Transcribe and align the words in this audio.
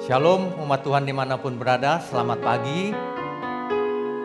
Shalom 0.00 0.56
umat 0.64 0.80
Tuhan 0.80 1.04
di 1.04 1.12
mana 1.12 1.36
pun 1.36 1.60
berada, 1.60 2.00
selamat 2.00 2.40
pagi. 2.40 2.96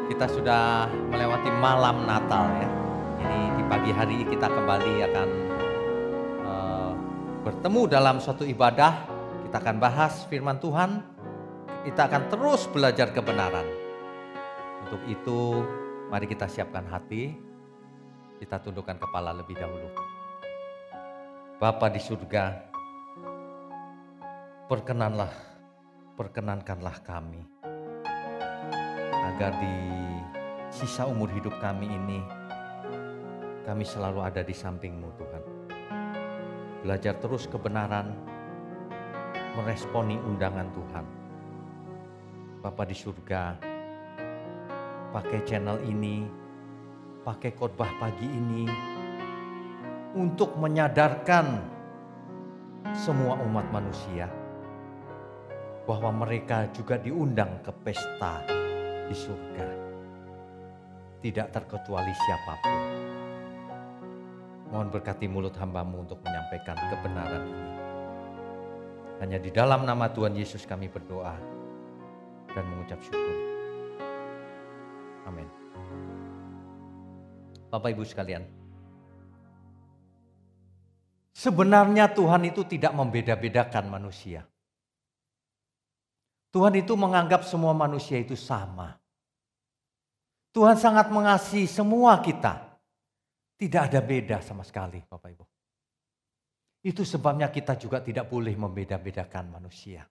Kita 0.07 0.23
sudah 0.31 0.87
melewati 1.11 1.51
malam 1.59 2.07
Natal 2.07 2.47
ya. 2.55 2.69
Ini 3.19 3.59
di 3.59 3.63
pagi 3.67 3.91
hari 3.91 4.23
kita 4.23 4.47
kembali 4.47 4.93
akan 5.11 5.29
uh, 6.47 6.91
bertemu 7.43 7.81
dalam 7.91 8.23
suatu 8.23 8.47
ibadah. 8.47 9.11
Kita 9.43 9.59
akan 9.59 9.75
bahas 9.75 10.23
firman 10.31 10.55
Tuhan. 10.63 11.03
Kita 11.83 12.07
akan 12.07 12.31
terus 12.31 12.63
belajar 12.71 13.11
kebenaran. 13.11 13.67
Untuk 14.87 15.03
itu 15.03 15.67
mari 16.07 16.31
kita 16.31 16.47
siapkan 16.47 16.87
hati. 16.87 17.35
Kita 18.39 18.63
tundukkan 18.63 18.95
kepala 19.03 19.35
lebih 19.35 19.59
dahulu. 19.59 19.91
Bapa 21.57 21.89
di 21.89 21.97
surga, 21.97 22.53
perkenanlah, 24.69 25.46
perkenankanlah 26.17 26.97
kami 27.05 27.45
agar 29.05 29.53
di 29.61 29.77
sisa 30.73 31.05
umur 31.05 31.29
hidup 31.29 31.53
kami 31.61 31.85
ini 31.85 32.25
kami 33.61 33.85
selalu 33.85 34.25
ada 34.25 34.41
di 34.41 34.55
sampingmu 34.55 35.13
Tuhan. 35.13 35.43
Belajar 36.81 37.21
terus 37.21 37.45
kebenaran, 37.45 38.17
meresponi 39.61 40.17
undangan 40.17 40.65
Tuhan. 40.73 41.05
Bapa 42.65 42.87
di 42.89 42.95
surga, 42.97 43.59
pakai 45.13 45.45
channel 45.45 45.83
ini, 45.85 46.25
pakai 47.21 47.53
khotbah 47.53 47.93
pagi 48.01 48.25
ini 48.25 48.65
untuk 50.17 50.57
menyadarkan 50.57 51.61
semua 52.95 53.37
umat 53.43 53.67
manusia 53.69 54.46
bahwa 55.87 56.11
mereka 56.11 56.67
juga 56.75 56.99
diundang 56.99 57.63
ke 57.63 57.71
pesta 57.79 58.43
di 59.07 59.15
surga. 59.15 59.67
Tidak 61.23 61.47
terkecuali 61.47 62.11
siapa 62.11 62.53
pun. 62.59 62.81
Mohon 64.67 64.87
berkati 64.91 65.31
mulut 65.31 65.55
hambamu 65.55 66.03
untuk 66.03 66.19
menyampaikan 66.27 66.75
kebenaran 66.75 67.43
ini. 67.47 67.71
Hanya 69.23 69.39
di 69.39 69.49
dalam 69.49 69.87
nama 69.87 70.11
Tuhan 70.11 70.35
Yesus 70.35 70.67
kami 70.67 70.91
berdoa 70.91 71.39
dan 72.51 72.63
mengucap 72.67 72.99
syukur. 72.99 73.35
Amin. 75.23 75.47
Bapak 77.71 77.95
Ibu 77.95 78.03
sekalian, 78.03 78.43
sebenarnya 81.31 82.11
Tuhan 82.11 82.43
itu 82.43 82.67
tidak 82.67 82.91
membeda-bedakan 82.91 83.87
manusia. 83.87 84.43
Tuhan 86.57 86.73
itu 86.73 86.97
menganggap 86.97 87.45
semua 87.45 87.69
manusia 87.77 88.17
itu 88.17 88.33
sama. 88.33 88.97
Tuhan 90.49 90.73
sangat 90.73 91.13
mengasihi 91.13 91.69
semua 91.69 92.17
kita. 92.17 92.81
Tidak 93.61 93.77
ada 93.77 94.01
beda 94.01 94.41
sama 94.41 94.65
sekali, 94.65 94.97
Bapak 95.05 95.29
Ibu. 95.37 95.45
Itu 96.81 97.05
sebabnya 97.05 97.53
kita 97.53 97.77
juga 97.77 98.01
tidak 98.01 98.25
boleh 98.25 98.57
membeda-bedakan 98.57 99.53
manusia. 99.53 100.01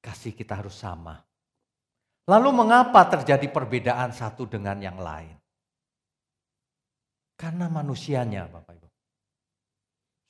Kasih 0.00 0.32
kita 0.32 0.56
harus 0.56 0.72
sama. 0.72 1.20
Lalu 2.32 2.56
mengapa 2.56 3.04
terjadi 3.04 3.52
perbedaan 3.52 4.16
satu 4.16 4.48
dengan 4.48 4.80
yang 4.80 4.96
lain? 4.96 5.36
Karena 7.36 7.68
manusianya, 7.68 8.48
Bapak 8.48 8.72
Ibu. 8.72 8.88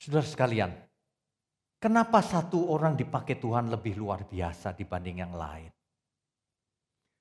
Saudara 0.03 0.27
sekalian, 0.27 0.71
kenapa 1.81 2.21
satu 2.21 2.69
orang 2.69 2.93
dipakai 2.97 3.37
Tuhan 3.41 3.71
lebih 3.71 3.97
luar 3.97 4.25
biasa 4.25 4.73
dibanding 4.77 5.17
yang 5.23 5.33
lain? 5.33 5.71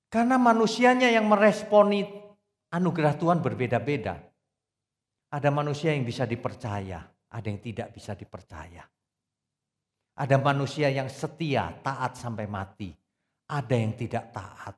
Karena 0.06 0.38
manusianya 0.38 1.10
yang 1.10 1.26
meresponi 1.28 2.04
anugerah 2.72 3.14
Tuhan 3.16 3.42
berbeda-beda. 3.42 4.16
Ada 5.32 5.50
manusia 5.50 5.92
yang 5.92 6.06
bisa 6.06 6.24
dipercaya, 6.24 7.02
ada 7.04 7.46
yang 7.46 7.60
tidak 7.60 7.92
bisa 7.92 8.14
dipercaya. 8.14 8.86
Ada 10.16 10.40
manusia 10.40 10.88
yang 10.88 11.12
setia, 11.12 11.68
taat 11.84 12.16
sampai 12.16 12.48
mati. 12.48 12.88
Ada 13.46 13.74
yang 13.76 13.92
tidak 13.92 14.32
taat. 14.32 14.74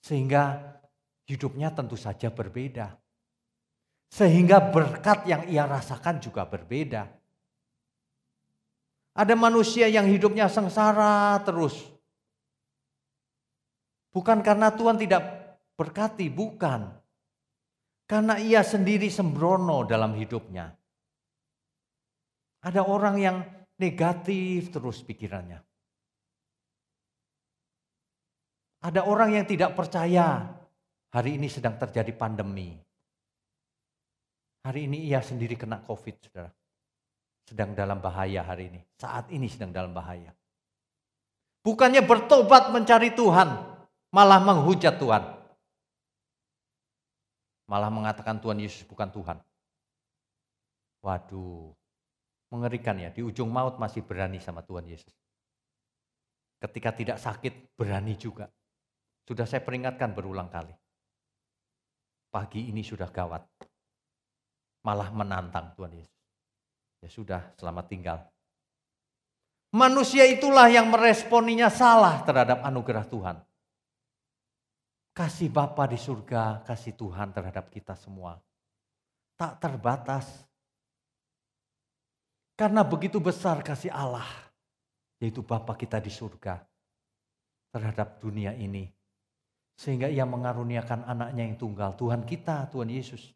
Sehingga 0.00 0.56
hidupnya 1.28 1.68
tentu 1.76 1.94
saja 2.00 2.32
berbeda. 2.32 2.96
Sehingga 4.08 4.72
berkat 4.72 5.28
yang 5.28 5.44
ia 5.52 5.68
rasakan 5.68 6.16
juga 6.16 6.48
berbeda. 6.48 7.04
Ada 9.14 9.38
manusia 9.38 9.86
yang 9.86 10.10
hidupnya 10.10 10.50
sengsara 10.50 11.38
terus. 11.46 11.78
Bukan 14.10 14.42
karena 14.42 14.74
Tuhan 14.74 14.98
tidak 14.98 15.22
berkati, 15.78 16.26
bukan. 16.30 16.90
Karena 18.10 18.38
ia 18.42 18.66
sendiri 18.66 19.06
sembrono 19.06 19.86
dalam 19.86 20.18
hidupnya. 20.18 20.70
Ada 22.66 22.82
orang 22.82 23.16
yang 23.22 23.36
negatif 23.78 24.74
terus 24.74 25.02
pikirannya. 25.06 25.62
Ada 28.84 29.06
orang 29.08 29.38
yang 29.38 29.46
tidak 29.46 29.78
percaya 29.78 30.42
hari 31.14 31.38
ini 31.38 31.48
sedang 31.48 31.78
terjadi 31.78 32.12
pandemi. 32.18 32.76
Hari 34.64 34.80
ini 34.90 35.06
ia 35.06 35.22
sendiri 35.22 35.54
kena 35.54 35.80
COVID, 35.86 36.14
saudara. 36.20 36.50
Sedang 37.44 37.76
dalam 37.76 38.00
bahaya 38.00 38.40
hari 38.40 38.72
ini. 38.72 38.80
Saat 38.96 39.28
ini 39.28 39.48
sedang 39.52 39.70
dalam 39.72 39.92
bahaya. 39.92 40.32
Bukannya 41.64 42.04
bertobat 42.04 42.68
mencari 42.72 43.16
Tuhan, 43.16 43.48
malah 44.12 44.40
menghujat 44.40 45.00
Tuhan. 45.00 45.24
Malah 47.64 47.88
mengatakan 47.88 48.36
Tuhan 48.40 48.60
Yesus 48.60 48.84
bukan 48.84 49.08
Tuhan. 49.08 49.40
Waduh, 51.00 51.72
mengerikan 52.52 53.00
ya. 53.00 53.08
Di 53.08 53.24
ujung 53.24 53.48
maut 53.48 53.80
masih 53.80 54.04
berani 54.04 54.40
sama 54.40 54.60
Tuhan 54.60 54.84
Yesus. 54.88 55.12
Ketika 56.60 56.92
tidak 56.96 57.18
sakit, 57.20 57.76
berani 57.76 58.16
juga. 58.16 58.48
Sudah 59.24 59.48
saya 59.48 59.64
peringatkan 59.64 60.12
berulang 60.12 60.52
kali. 60.52 60.72
Pagi 62.28 62.68
ini 62.72 62.84
sudah 62.84 63.08
gawat. 63.08 63.40
Malah 64.84 65.08
menantang 65.16 65.72
Tuhan 65.76 65.92
Yesus. 65.96 66.23
Ya 67.04 67.12
sudah, 67.12 67.52
selamat 67.60 67.84
tinggal. 67.92 68.18
Manusia 69.76 70.24
itulah 70.24 70.72
yang 70.72 70.88
meresponinya 70.88 71.68
salah 71.68 72.24
terhadap 72.24 72.64
anugerah 72.64 73.04
Tuhan. 73.04 73.36
Kasih 75.12 75.52
Bapa 75.52 75.84
di 75.84 76.00
surga, 76.00 76.64
kasih 76.64 76.96
Tuhan 76.96 77.28
terhadap 77.36 77.68
kita 77.68 77.92
semua. 77.92 78.40
Tak 79.36 79.60
terbatas. 79.60 80.48
Karena 82.56 82.80
begitu 82.80 83.20
besar 83.20 83.60
kasih 83.60 83.92
Allah, 83.92 84.24
yaitu 85.20 85.44
Bapa 85.44 85.76
kita 85.76 86.00
di 86.00 86.08
surga 86.08 86.64
terhadap 87.68 88.16
dunia 88.16 88.56
ini. 88.56 88.88
Sehingga 89.76 90.08
ia 90.08 90.24
mengaruniakan 90.24 91.04
anaknya 91.04 91.52
yang 91.52 91.60
tunggal, 91.60 91.92
Tuhan 92.00 92.24
kita, 92.24 92.72
Tuhan 92.72 92.88
Yesus. 92.88 93.33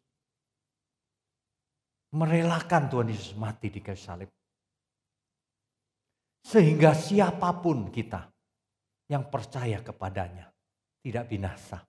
Merelakan 2.09 2.89
Tuhan 2.89 3.13
Yesus 3.13 3.37
mati 3.37 3.69
di 3.69 3.85
kayu 3.85 3.99
salib. 3.99 4.29
Sehingga 6.41 6.97
siapa 6.97 7.61
pun 7.61 7.93
kita 7.93 8.25
yang 9.09 9.29
percaya 9.29 9.83
kepadanya 9.85 10.49
tidak 11.05 11.29
binasa. 11.29 11.85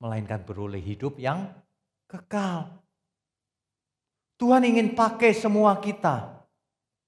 Melainkan 0.00 0.40
beroleh 0.40 0.80
hidup 0.80 1.20
yang 1.20 1.52
kekal. 2.08 2.80
Tuhan 4.40 4.64
ingin 4.64 4.96
pakai 4.96 5.36
semua 5.36 5.76
kita. 5.76 6.40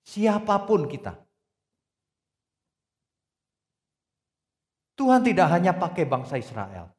Siapa 0.04 0.68
pun 0.68 0.84
kita. 0.84 1.16
Tuhan 4.92 5.24
tidak 5.24 5.48
hanya 5.48 5.72
pakai 5.72 6.04
bangsa 6.04 6.36
Israel. 6.36 6.92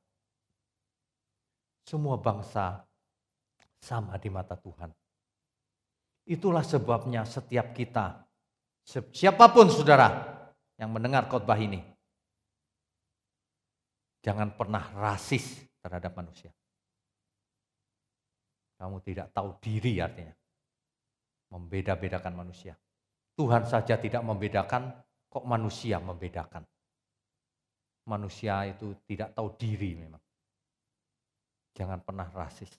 Semua 1.86 2.18
bangsa 2.18 2.82
sama 3.78 4.18
di 4.18 4.34
mata 4.34 4.58
Tuhan. 4.58 5.03
Itulah 6.24 6.64
sebabnya 6.64 7.28
setiap 7.28 7.76
kita, 7.76 8.24
siapa 9.12 9.52
pun 9.52 9.68
saudara 9.68 10.08
yang 10.80 10.88
mendengar 10.88 11.28
khotbah 11.28 11.60
ini, 11.60 11.84
jangan 14.24 14.56
pernah 14.56 14.88
rasis 14.96 15.68
terhadap 15.84 16.16
manusia. 16.16 16.52
Kamu 18.80 19.04
tidak 19.04 19.36
tahu 19.36 19.60
diri 19.60 20.00
artinya. 20.00 20.36
Membeda-bedakan 21.52 22.34
manusia. 22.34 22.74
Tuhan 23.36 23.68
saja 23.68 24.00
tidak 24.00 24.24
membedakan, 24.24 24.90
kok 25.28 25.46
manusia 25.46 26.00
membedakan. 26.00 26.64
Manusia 28.08 28.68
itu 28.68 28.96
tidak 29.08 29.32
tahu 29.36 29.56
diri 29.60 29.96
memang. 29.96 30.20
Jangan 31.76 32.00
pernah 32.04 32.28
rasis. 32.32 32.72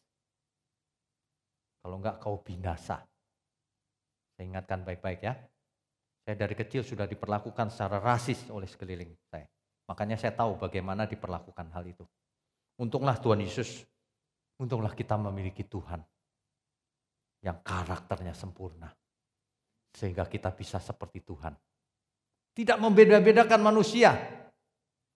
Kalau 1.81 1.97
enggak 2.01 2.21
kau 2.21 2.41
binasa. 2.41 3.01
Saya 4.45 4.61
ingatkan 4.61 4.85
baik-baik 4.85 5.25
ya. 5.25 5.41
Saya 6.21 6.37
dari 6.37 6.53
kecil 6.53 6.85
sudah 6.85 7.09
diperlakukan 7.09 7.73
secara 7.73 7.97
rasis 7.97 8.45
oleh 8.53 8.69
sekeliling 8.69 9.09
saya. 9.33 9.49
Makanya 9.89 10.21
saya 10.21 10.37
tahu 10.37 10.61
bagaimana 10.61 11.09
diperlakukan 11.09 11.73
hal 11.73 11.81
itu. 11.89 12.05
Untunglah 12.77 13.17
Tuhan 13.17 13.41
Yesus, 13.41 13.89
untunglah 14.61 14.93
kita 14.93 15.17
memiliki 15.17 15.65
Tuhan 15.65 16.05
yang 17.41 17.57
karakternya 17.65 18.37
sempurna. 18.37 18.93
Sehingga 19.97 20.29
kita 20.29 20.53
bisa 20.53 20.77
seperti 20.77 21.25
Tuhan. 21.25 21.57
Tidak 22.53 22.77
membeda-bedakan 22.77 23.65
manusia. 23.65 24.13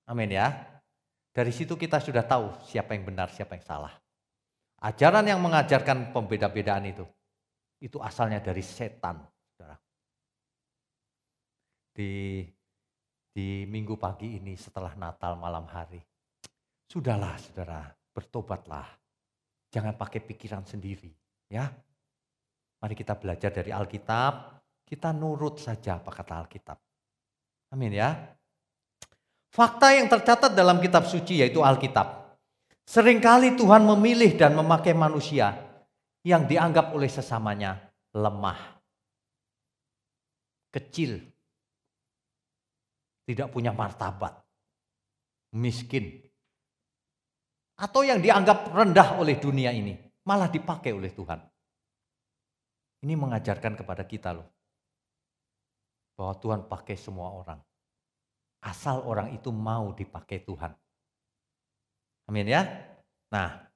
Amin 0.08 0.32
ya. 0.32 0.56
Dari 1.36 1.52
situ 1.52 1.76
kita 1.76 2.00
sudah 2.00 2.24
tahu 2.24 2.64
siapa 2.64 2.96
yang 2.96 3.04
benar, 3.04 3.28
siapa 3.28 3.60
yang 3.60 3.64
salah. 3.68 3.92
Ajaran 4.80 5.28
yang 5.28 5.44
mengajarkan 5.44 6.16
pembeda-bedaan 6.16 6.88
itu, 6.88 7.04
itu 7.78 7.98
asalnya 8.02 8.42
dari 8.42 8.62
setan. 8.62 9.22
Di, 11.98 12.46
di 13.34 13.66
minggu 13.66 13.98
pagi 13.98 14.38
ini 14.38 14.54
setelah 14.54 14.94
Natal 14.94 15.34
malam 15.34 15.66
hari. 15.66 15.98
Sudahlah 16.86 17.34
saudara, 17.42 17.90
bertobatlah. 18.14 18.86
Jangan 19.68 19.98
pakai 19.98 20.22
pikiran 20.22 20.62
sendiri. 20.62 21.10
ya. 21.50 21.66
Mari 22.78 22.94
kita 22.94 23.18
belajar 23.18 23.50
dari 23.50 23.74
Alkitab, 23.74 24.62
kita 24.86 25.10
nurut 25.10 25.58
saja 25.58 25.98
apa 25.98 26.14
kata 26.14 26.38
Alkitab. 26.38 26.78
Amin 27.74 27.98
ya. 27.98 28.14
Fakta 29.50 29.98
yang 29.98 30.06
tercatat 30.06 30.54
dalam 30.54 30.78
kitab 30.78 31.04
suci 31.10 31.42
yaitu 31.42 31.66
Alkitab. 31.66 32.38
Seringkali 32.86 33.58
Tuhan 33.58 33.84
memilih 33.84 34.38
dan 34.38 34.54
memakai 34.56 34.94
manusia 34.94 35.67
yang 36.26 36.46
dianggap 36.48 36.94
oleh 36.94 37.10
sesamanya 37.10 37.78
lemah, 38.14 38.58
kecil, 40.72 41.20
tidak 43.28 43.52
punya 43.52 43.70
martabat, 43.70 44.34
miskin, 45.54 46.24
atau 47.78 48.02
yang 48.02 48.18
dianggap 48.18 48.72
rendah 48.74 49.20
oleh 49.20 49.38
dunia 49.38 49.70
ini, 49.70 49.94
malah 50.26 50.50
dipakai 50.50 50.90
oleh 50.90 51.12
Tuhan. 51.14 51.38
Ini 52.98 53.14
mengajarkan 53.14 53.78
kepada 53.78 54.02
kita 54.02 54.34
loh, 54.34 54.48
bahwa 56.18 56.34
Tuhan 56.42 56.60
pakai 56.66 56.98
semua 56.98 57.30
orang. 57.30 57.62
Asal 58.58 59.06
orang 59.06 59.30
itu 59.30 59.54
mau 59.54 59.94
dipakai 59.94 60.42
Tuhan. 60.42 60.74
Amin 62.26 62.50
ya. 62.50 62.66
Nah, 63.30 63.67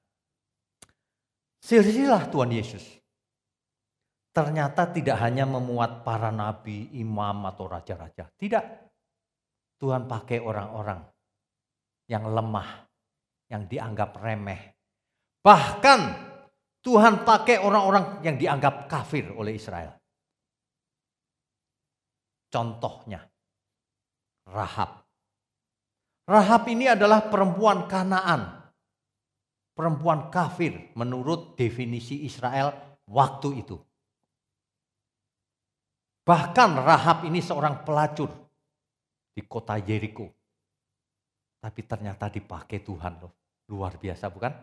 silsilah 1.63 2.27
Tuhan 2.27 2.51
Yesus 2.51 2.83
ternyata 4.33 4.89
tidak 4.89 5.21
hanya 5.21 5.45
memuat 5.45 6.01
para 6.01 6.33
nabi, 6.33 6.89
imam, 6.97 7.45
atau 7.45 7.69
raja-raja. 7.69 8.27
Tidak. 8.33 8.65
Tuhan 9.77 10.09
pakai 10.09 10.41
orang-orang 10.41 11.05
yang 12.09 12.25
lemah, 12.33 12.89
yang 13.53 13.69
dianggap 13.69 14.17
remeh. 14.17 14.73
Bahkan 15.45 15.99
Tuhan 16.81 17.21
pakai 17.21 17.61
orang-orang 17.61 18.25
yang 18.25 18.35
dianggap 18.41 18.89
kafir 18.89 19.29
oleh 19.37 19.53
Israel. 19.53 19.93
Contohnya, 22.49 23.21
Rahab. 24.49 25.05
Rahab 26.25 26.63
ini 26.73 26.89
adalah 26.89 27.29
perempuan 27.29 27.85
Kanaan. 27.85 28.62
Perempuan 29.73 30.29
kafir 30.29 30.93
menurut 30.93 31.57
definisi 31.57 32.29
Israel 32.29 33.01
waktu 33.09 33.49
itu. 33.65 33.77
Bahkan 36.23 36.69
Rahab 36.79 37.27
ini 37.27 37.43
seorang 37.43 37.83
pelacur 37.83 38.31
di 39.33 39.41
kota 39.43 39.75
Jericho. 39.81 40.29
Tapi 41.59 41.81
ternyata 41.83 42.29
dipakai 42.29 42.85
Tuhan 42.85 43.13
loh. 43.19 43.33
Luar 43.67 43.97
biasa 43.97 44.29
bukan? 44.29 44.53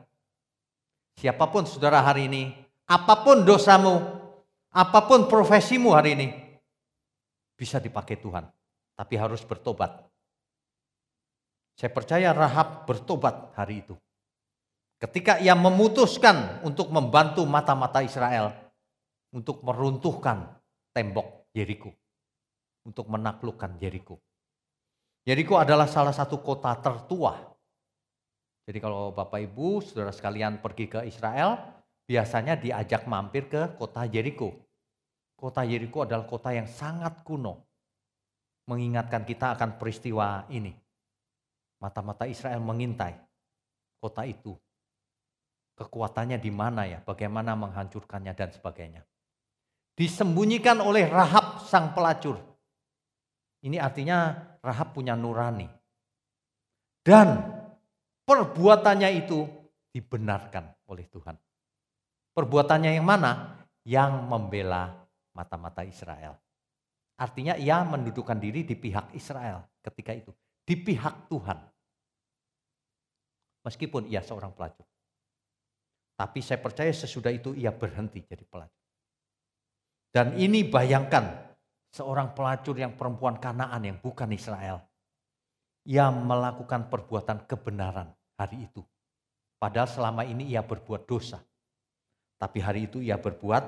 Siapa 1.18 1.50
pun 1.50 1.66
saudara 1.66 2.00
hari 2.00 2.30
ini, 2.30 2.48
apa 2.88 3.26
pun 3.26 3.44
dosamu, 3.44 3.98
apa 4.72 5.00
pun 5.04 5.26
profesimu 5.26 5.92
hari 5.92 6.16
ini, 6.16 6.28
bisa 7.58 7.76
dipakai 7.76 8.16
Tuhan. 8.16 8.46
Tapi 8.96 9.14
harus 9.16 9.44
bertobat. 9.44 10.06
Saya 11.76 11.90
percaya 11.92 12.32
Rahab 12.36 12.84
bertobat 12.84 13.56
hari 13.56 13.84
itu. 13.84 13.96
Ketika 15.00 15.40
ia 15.40 15.56
memutuskan 15.56 16.60
untuk 16.60 16.92
membantu 16.92 17.48
mata-mata 17.48 18.04
Israel 18.04 18.52
untuk 19.32 19.64
meruntuhkan 19.64 20.60
tembok 20.92 21.48
Jericho, 21.56 21.88
untuk 22.84 23.08
menaklukkan 23.08 23.80
Jericho. 23.80 24.20
Jericho 25.24 25.56
adalah 25.56 25.88
salah 25.88 26.12
satu 26.12 26.44
kota 26.44 26.76
tertua. 26.84 27.32
Jadi 28.68 28.78
kalau 28.78 29.16
Bapak 29.16 29.40
Ibu, 29.40 29.80
saudara 29.80 30.12
sekalian 30.12 30.60
pergi 30.60 30.86
ke 30.90 31.00
Israel, 31.08 31.56
biasanya 32.04 32.60
diajak 32.60 33.08
mampir 33.08 33.48
ke 33.48 33.72
kota 33.80 34.04
Jericho. 34.04 34.52
Kota 35.32 35.64
Jericho 35.64 36.04
adalah 36.04 36.28
kota 36.28 36.52
yang 36.52 36.68
sangat 36.68 37.24
kuno. 37.24 37.72
Mengingatkan 38.68 39.24
kita 39.24 39.56
akan 39.56 39.80
peristiwa 39.80 40.44
ini. 40.52 40.76
Mata-mata 41.80 42.28
Israel 42.28 42.60
mengintai 42.60 43.16
kota 43.96 44.28
itu. 44.28 44.52
Kekuatannya 45.80 46.36
di 46.36 46.52
mana 46.52 46.84
ya, 46.84 47.00
bagaimana 47.00 47.56
menghancurkannya 47.56 48.36
dan 48.36 48.52
sebagainya. 48.52 49.00
Disembunyikan 49.96 50.76
oleh 50.84 51.08
Rahab 51.08 51.64
sang 51.64 51.96
pelacur. 51.96 52.36
Ini 53.64 53.80
artinya 53.80 54.36
Rahab 54.60 54.92
punya 54.92 55.16
nurani. 55.16 55.64
Dan 57.00 57.32
perbuatannya 58.28 59.08
itu 59.24 59.48
dibenarkan 59.88 60.68
oleh 60.92 61.08
Tuhan. 61.08 61.40
Perbuatannya 62.36 63.00
yang 63.00 63.08
mana? 63.08 63.64
Yang 63.88 64.12
membela 64.28 64.92
mata-mata 65.32 65.80
Israel. 65.80 66.36
Artinya 67.16 67.56
ia 67.56 67.80
mendudukan 67.88 68.36
diri 68.36 68.68
di 68.68 68.76
pihak 68.76 69.16
Israel 69.16 69.64
ketika 69.80 70.12
itu. 70.12 70.32
Di 70.60 70.76
pihak 70.76 71.32
Tuhan. 71.32 71.56
Meskipun 73.64 74.12
ia 74.12 74.20
seorang 74.20 74.52
pelacur. 74.52 74.89
Tapi 76.20 76.44
saya 76.44 76.60
percaya 76.60 76.92
sesudah 76.92 77.32
itu 77.32 77.56
ia 77.56 77.72
berhenti 77.72 78.20
jadi 78.20 78.44
pelacur. 78.44 78.84
Dan 80.12 80.36
ini 80.36 80.68
bayangkan 80.68 81.56
seorang 81.88 82.36
pelacur 82.36 82.76
yang 82.76 82.92
perempuan 82.92 83.40
Kanaan 83.40 83.80
yang 83.88 83.96
bukan 84.04 84.28
Israel. 84.36 84.84
Ia 85.88 86.12
melakukan 86.12 86.92
perbuatan 86.92 87.48
kebenaran 87.48 88.12
hari 88.36 88.68
itu. 88.68 88.84
Padahal 89.56 89.88
selama 89.88 90.28
ini 90.28 90.52
ia 90.52 90.60
berbuat 90.60 91.08
dosa. 91.08 91.40
Tapi 92.36 92.58
hari 92.60 92.84
itu 92.92 93.00
ia 93.00 93.16
berbuat 93.16 93.64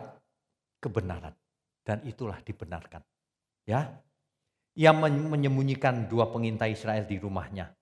kebenaran. 0.76 1.32
Dan 1.80 2.04
itulah 2.04 2.36
dibenarkan. 2.44 3.00
Ya, 3.64 3.96
Ia 4.76 4.92
menyembunyikan 4.92 6.04
dua 6.04 6.28
pengintai 6.28 6.76
Israel 6.76 7.08
di 7.08 7.16
rumahnya. 7.16 7.72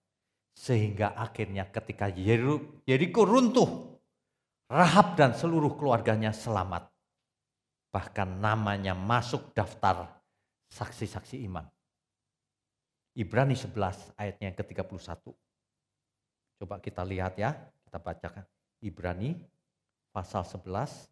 Sehingga 0.55 1.19
akhirnya 1.19 1.67
ketika 1.71 2.07
Yeriko 2.07 3.23
runtuh, 3.23 3.90
Rahab 4.71 5.19
dan 5.19 5.35
seluruh 5.35 5.75
keluarganya 5.75 6.31
selamat. 6.31 6.87
Bahkan 7.91 8.39
namanya 8.39 8.95
masuk 8.95 9.51
daftar 9.51 10.07
saksi-saksi 10.71 11.43
iman. 11.51 11.67
Ibrani 13.19 13.59
11 13.59 14.15
ayatnya 14.15 14.55
yang 14.55 14.59
ke-31. 14.63 15.35
Coba 16.63 16.79
kita 16.79 17.03
lihat 17.03 17.35
ya, 17.35 17.59
kita 17.83 17.99
bacakan. 17.99 18.47
Ibrani 18.79 19.35
pasal 20.15 20.47
11 20.47 21.11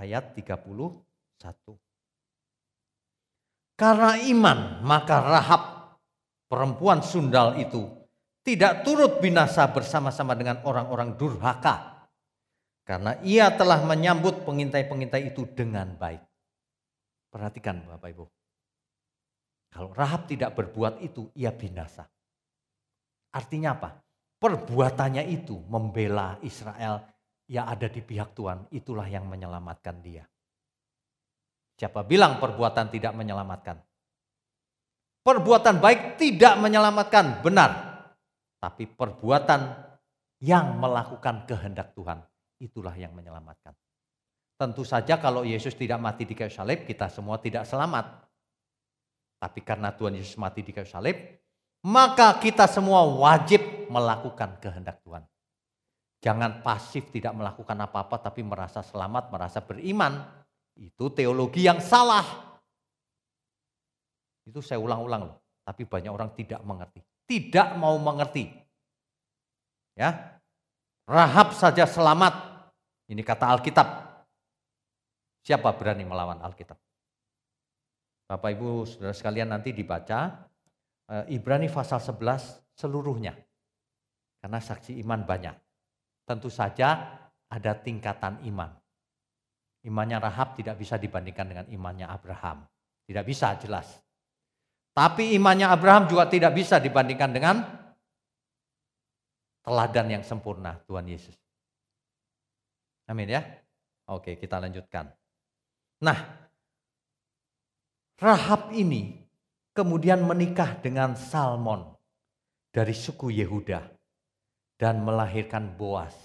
ayat 0.00 0.32
31. 0.32 1.04
Karena 3.76 4.16
iman 4.32 4.80
maka 4.80 5.20
Rahab 5.20 5.62
perempuan 6.48 7.04
sundal 7.04 7.60
itu 7.60 7.84
tidak 8.40 8.88
turut 8.88 9.20
binasa 9.20 9.68
bersama-sama 9.68 10.32
dengan 10.32 10.64
orang-orang 10.64 11.12
durhaka. 11.20 11.95
Karena 12.86 13.18
ia 13.26 13.50
telah 13.50 13.82
menyambut 13.82 14.46
pengintai-pengintai 14.46 15.34
itu 15.34 15.42
dengan 15.50 15.98
baik. 15.98 16.22
Perhatikan 17.34 17.82
Bapak 17.82 18.14
Ibu. 18.14 18.24
Kalau 19.74 19.90
Rahab 19.90 20.30
tidak 20.30 20.54
berbuat 20.54 21.02
itu, 21.02 21.26
ia 21.34 21.50
binasa. 21.50 22.06
Artinya 23.34 23.74
apa? 23.74 23.90
Perbuatannya 24.38 25.26
itu 25.26 25.58
membela 25.66 26.38
Israel 26.46 27.02
yang 27.50 27.66
ada 27.66 27.90
di 27.90 28.00
pihak 28.00 28.32
Tuhan, 28.38 28.70
itulah 28.70 29.04
yang 29.10 29.26
menyelamatkan 29.26 29.98
dia. 30.00 30.22
Siapa 31.76 32.06
bilang 32.06 32.38
perbuatan 32.38 32.88
tidak 32.88 33.12
menyelamatkan? 33.18 33.76
Perbuatan 35.26 35.82
baik 35.82 36.22
tidak 36.22 36.54
menyelamatkan, 36.62 37.42
benar. 37.42 37.70
Tapi 38.62 38.86
perbuatan 38.86 39.74
yang 40.40 40.78
melakukan 40.78 41.44
kehendak 41.44 41.92
Tuhan, 41.92 42.22
itulah 42.60 42.94
yang 42.96 43.12
menyelamatkan. 43.12 43.72
Tentu 44.56 44.88
saja 44.88 45.20
kalau 45.20 45.44
Yesus 45.44 45.76
tidak 45.76 46.00
mati 46.00 46.24
di 46.24 46.32
kayu 46.32 46.48
salib, 46.48 46.88
kita 46.88 47.12
semua 47.12 47.36
tidak 47.36 47.68
selamat. 47.68 48.24
Tapi 49.36 49.60
karena 49.60 49.92
Tuhan 49.92 50.16
Yesus 50.16 50.40
mati 50.40 50.64
di 50.64 50.72
kayu 50.72 50.88
salib, 50.88 51.16
maka 51.84 52.40
kita 52.40 52.64
semua 52.64 53.04
wajib 53.04 53.60
melakukan 53.92 54.56
kehendak 54.58 55.04
Tuhan. 55.04 55.22
Jangan 56.24 56.64
pasif 56.64 57.12
tidak 57.12 57.36
melakukan 57.36 57.76
apa-apa 57.76 58.16
tapi 58.18 58.40
merasa 58.40 58.80
selamat, 58.80 59.28
merasa 59.28 59.60
beriman. 59.60 60.24
Itu 60.72 61.12
teologi 61.12 61.68
yang 61.68 61.78
salah. 61.78 62.24
Itu 64.42 64.64
saya 64.64 64.80
ulang-ulang 64.80 65.22
loh. 65.28 65.36
Tapi 65.66 65.84
banyak 65.84 66.12
orang 66.12 66.30
tidak 66.32 66.62
mengerti. 66.64 67.04
Tidak 67.26 67.76
mau 67.76 67.98
mengerti. 67.98 68.48
Ya. 69.98 70.38
Rahab 71.06 71.54
saja 71.54 71.86
selamat. 71.86 72.45
Ini 73.06 73.22
kata 73.22 73.46
Alkitab. 73.54 73.88
Siapa 75.46 75.70
berani 75.78 76.02
melawan 76.02 76.42
Alkitab? 76.42 76.74
Bapak 78.26 78.50
Ibu 78.58 78.82
Saudara 78.82 79.14
sekalian 79.14 79.54
nanti 79.54 79.70
dibaca 79.70 80.50
eh, 81.06 81.24
Ibrani 81.30 81.70
pasal 81.70 82.02
11 82.02 82.74
seluruhnya. 82.74 83.38
Karena 84.42 84.58
saksi 84.58 84.98
iman 85.06 85.22
banyak. 85.22 85.54
Tentu 86.26 86.50
saja 86.50 87.14
ada 87.46 87.72
tingkatan 87.78 88.42
iman. 88.50 88.74
Imannya 89.86 90.18
Rahab 90.18 90.58
tidak 90.58 90.82
bisa 90.82 90.98
dibandingkan 90.98 91.46
dengan 91.46 91.66
imannya 91.70 92.10
Abraham. 92.10 92.66
Tidak 93.06 93.22
bisa 93.22 93.54
jelas. 93.62 94.02
Tapi 94.90 95.38
imannya 95.38 95.70
Abraham 95.70 96.10
juga 96.10 96.26
tidak 96.26 96.58
bisa 96.58 96.82
dibandingkan 96.82 97.30
dengan 97.30 97.62
teladan 99.62 100.10
yang 100.10 100.24
sempurna 100.26 100.82
Tuhan 100.90 101.06
Yesus. 101.06 101.45
Amin 103.06 103.30
ya. 103.30 103.42
Oke, 104.10 104.34
kita 104.38 104.58
lanjutkan. 104.58 105.10
Nah, 106.02 106.18
Rahab 108.16 108.72
ini 108.72 109.28
kemudian 109.76 110.24
menikah 110.24 110.80
dengan 110.80 111.14
Salmon 111.14 111.94
dari 112.72 112.96
suku 112.96 113.28
Yehuda 113.28 113.84
dan 114.80 115.04
melahirkan 115.04 115.76
Boas. 115.76 116.16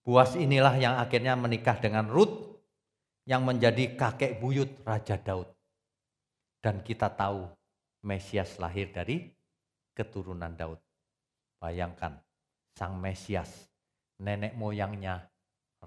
Boas 0.00 0.34
inilah 0.34 0.74
yang 0.80 0.96
akhirnya 0.96 1.36
menikah 1.36 1.76
dengan 1.78 2.08
Ruth 2.08 2.50
yang 3.28 3.46
menjadi 3.46 3.94
kakek 3.94 4.42
buyut 4.42 4.82
Raja 4.82 5.20
Daud. 5.20 5.46
Dan 6.60 6.82
kita 6.82 7.12
tahu 7.12 7.46
Mesias 8.04 8.56
lahir 8.58 8.90
dari 8.90 9.30
keturunan 9.94 10.50
Daud. 10.56 10.80
Bayangkan 11.60 12.16
sang 12.72 12.96
Mesias, 12.96 13.68
nenek 14.18 14.56
moyangnya 14.56 15.29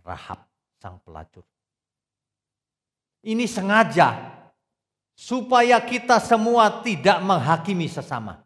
Rahab, 0.04 0.44
sang 0.78 1.00
pelacur. 1.02 1.48
Ini 3.24 3.48
sengaja 3.48 4.36
supaya 5.16 5.80
kita 5.80 6.20
semua 6.20 6.84
tidak 6.84 7.24
menghakimi 7.24 7.88
sesama. 7.88 8.44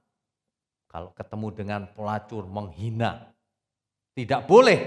Kalau 0.85 1.11
ketemu 1.17 1.47
dengan 1.51 1.81
pelacur 1.89 2.45
menghina, 2.45 3.33
tidak 4.13 4.45
boleh. 4.45 4.79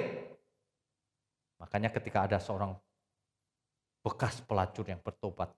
Makanya 1.59 1.91
ketika 1.91 2.25
ada 2.31 2.39
seorang 2.39 2.73
bekas 4.01 4.41
pelacur 4.47 4.87
yang 4.87 5.03
bertobat, 5.03 5.53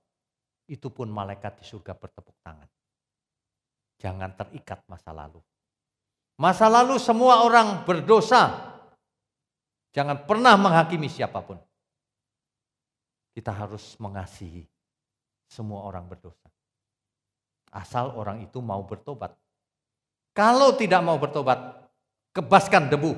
itu 0.66 0.88
pun 0.88 1.12
malaikat 1.12 1.60
di 1.60 1.64
surga 1.68 1.94
bertepuk 1.94 2.34
tangan. 2.40 2.66
Jangan 4.00 4.34
terikat 4.34 4.82
masa 4.88 5.14
lalu. 5.14 5.38
Masa 6.40 6.66
lalu 6.66 6.98
semua 6.98 7.44
orang 7.44 7.84
berdosa. 7.86 8.71
Jangan 9.92 10.24
pernah 10.24 10.56
menghakimi 10.56 11.08
siapa 11.08 11.44
pun. 11.44 11.60
Kita 13.32 13.52
harus 13.52 13.96
mengasihi 14.00 14.64
semua 15.48 15.84
orang 15.84 16.08
berdosa. 16.08 16.48
Asal 17.72 18.12
orang 18.16 18.44
itu 18.44 18.60
mau 18.60 18.80
bertobat. 18.84 19.36
Kalau 20.32 20.72
tidak 20.76 21.00
mau 21.04 21.16
bertobat, 21.20 21.88
kebaskan 22.32 22.88
debu. 22.88 23.16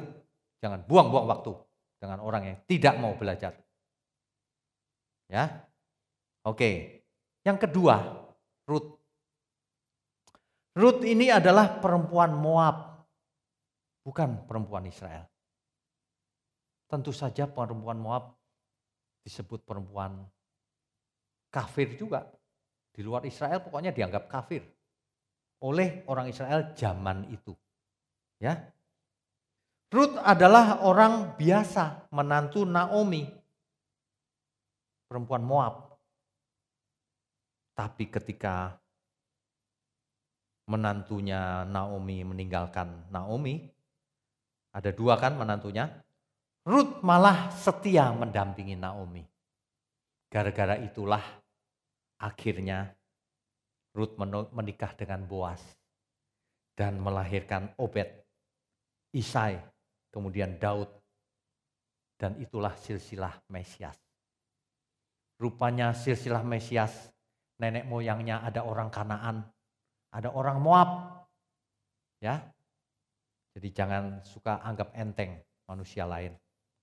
Jangan 0.63 0.83
buang-buang 0.87 1.27
waktu 1.31 1.55
dengan 1.99 2.19
orang 2.23 2.43
yang 2.47 2.59
tidak 2.67 2.95
mau 2.99 3.15
belajar. 3.15 3.55
Ya. 5.31 5.67
Oke. 6.47 7.03
Yang 7.47 7.71
kedua, 7.71 8.27
Ruth. 8.67 8.99
Ruth 10.75 11.03
ini 11.07 11.31
adalah 11.31 11.79
perempuan 11.79 12.35
Moab, 12.35 13.07
bukan 14.03 14.43
perempuan 14.47 14.91
Israel. 14.91 15.34
Tentu 16.95 17.11
saja 17.11 17.51
perempuan 17.51 17.99
Moab 17.99 18.39
disebut 19.27 19.67
perempuan 19.67 20.23
kafir 21.51 21.99
juga. 21.99 22.31
Di 22.95 23.03
luar 23.03 23.27
Israel 23.27 23.59
pokoknya 23.67 23.91
dianggap 23.91 24.31
kafir 24.31 24.63
oleh 25.59 26.07
orang 26.07 26.31
Israel 26.31 26.71
zaman 26.79 27.27
itu. 27.35 27.51
Ya. 28.39 28.71
Ruth 29.91 30.15
adalah 30.23 30.87
orang 30.87 31.35
biasa, 31.35 32.15
menantu 32.15 32.63
Naomi, 32.63 33.27
perempuan 35.11 35.43
Moab. 35.43 35.99
Tapi 37.75 38.07
ketika 38.07 38.79
menantunya 40.71 41.67
Naomi 41.67 42.23
meninggalkan 42.23 43.11
Naomi, 43.11 43.67
ada 44.71 44.91
dua 44.95 45.19
kan 45.19 45.35
menantunya, 45.35 46.04
Ruth 46.65 47.05
malah 47.05 47.53
setia 47.53 48.09
mendampingi 48.17 48.73
Naomi. 48.73 49.21
Gara-gara 50.33 50.81
itulah 50.81 51.21
akhirnya 52.17 52.89
Ruth 53.93 54.17
menikah 54.49 54.97
dengan 54.97 55.29
Boas 55.29 55.61
dan 56.73 56.97
melahirkan 57.05 57.69
Obed, 57.77 58.09
Isai, 59.13 59.61
kemudian 60.09 60.57
Daud, 60.57 60.89
dan 62.17 62.41
itulah 62.41 62.73
silsilah 62.81 63.45
Mesias. 63.53 64.01
Rupanya 65.37 65.93
silsilah 65.93 66.41
Mesias, 66.41 67.13
nenek 67.61 67.85
moyangnya 67.85 68.41
ada 68.41 68.65
orang 68.65 68.89
Kanaan, 68.89 69.45
ada 70.17 70.33
orang 70.33 70.65
Moab. 70.65 70.91
Ya. 72.25 72.41
Jadi 73.53 73.69
jangan 73.71 74.25
suka 74.25 74.65
anggap 74.65 74.91
enteng 74.97 75.45
manusia 75.69 76.09
lain 76.09 76.35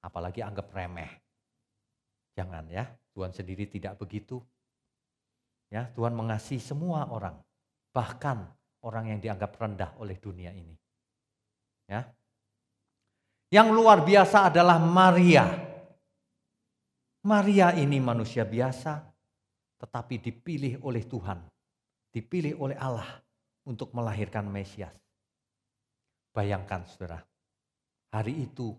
apalagi 0.01 0.41
anggap 0.41 0.73
remeh. 0.73 1.11
Jangan 2.33 2.67
ya, 2.67 2.85
Tuhan 3.13 3.31
sendiri 3.31 3.69
tidak 3.69 4.01
begitu. 4.01 4.41
Ya, 5.71 5.87
Tuhan 5.95 6.11
mengasihi 6.11 6.59
semua 6.59 7.07
orang, 7.07 7.39
bahkan 7.95 8.43
orang 8.83 9.15
yang 9.15 9.19
dianggap 9.23 9.55
rendah 9.55 9.95
oleh 10.01 10.19
dunia 10.19 10.51
ini. 10.51 10.75
Ya. 11.87 12.03
Yang 13.51 13.67
luar 13.71 14.03
biasa 14.03 14.51
adalah 14.51 14.79
Maria. 14.79 15.47
Maria 17.21 17.71
ini 17.77 18.01
manusia 18.01 18.43
biasa, 18.43 18.99
tetapi 19.79 20.19
dipilih 20.19 20.81
oleh 20.81 21.05
Tuhan, 21.05 21.39
dipilih 22.09 22.57
oleh 22.57 22.77
Allah 22.79 23.21
untuk 23.67 23.93
melahirkan 23.93 24.47
Mesias. 24.49 24.95
Bayangkan 26.31 26.87
saudara, 26.87 27.19
hari 28.09 28.47
itu 28.47 28.71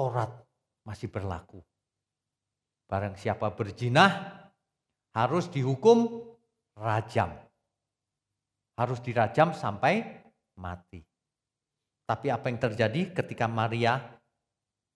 Taurat 0.00 0.32
masih 0.88 1.12
berlaku. 1.12 1.60
Barang 2.88 3.20
siapa 3.20 3.52
berjinah 3.52 4.32
harus 5.12 5.52
dihukum 5.52 6.24
rajam. 6.72 7.36
Harus 8.80 9.04
dirajam 9.04 9.52
sampai 9.52 10.24
mati. 10.56 11.04
Tapi 12.08 12.32
apa 12.32 12.48
yang 12.48 12.56
terjadi 12.56 13.12
ketika 13.12 13.44
Maria 13.44 14.00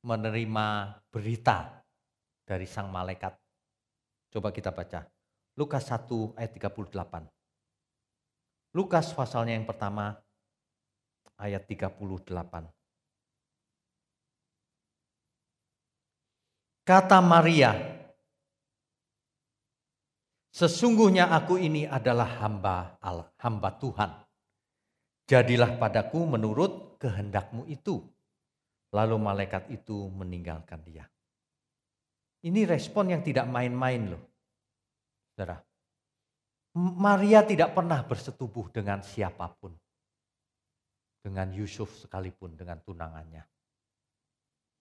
menerima 0.08 0.96
berita 1.12 1.84
dari 2.48 2.64
sang 2.64 2.88
malaikat? 2.88 3.36
Coba 4.32 4.56
kita 4.56 4.72
baca. 4.72 5.04
Lukas 5.60 5.84
1 5.84 6.32
ayat 6.40 6.56
38. 6.56 7.28
Lukas 8.72 9.12
pasalnya 9.12 9.52
yang 9.52 9.68
pertama 9.68 10.16
ayat 11.36 11.68
38. 11.68 12.83
Kata 16.84 17.16
Maria, 17.24 17.72
sesungguhnya 20.52 21.32
aku 21.32 21.56
ini 21.56 21.88
adalah 21.88 22.44
hamba 22.44 23.00
Allah, 23.00 23.32
hamba 23.40 23.72
Tuhan. 23.80 24.12
Jadilah 25.24 25.80
padaku 25.80 26.28
menurut 26.28 27.00
kehendakmu 27.00 27.64
itu. 27.72 28.04
Lalu 28.92 29.16
malaikat 29.16 29.72
itu 29.72 30.12
meninggalkan 30.12 30.84
dia. 30.84 31.08
Ini 32.44 32.68
respon 32.68 33.16
yang 33.16 33.24
tidak 33.24 33.48
main-main 33.48 34.12
loh. 34.12 34.22
Saudara. 35.32 35.64
Maria 36.76 37.40
tidak 37.48 37.72
pernah 37.72 38.04
bersetubuh 38.04 38.68
dengan 38.68 39.00
siapa 39.00 39.48
pun. 39.56 39.72
Dengan 41.24 41.48
Yusuf 41.48 42.04
sekalipun, 42.04 42.60
dengan 42.60 42.76
tunangannya. 42.84 43.53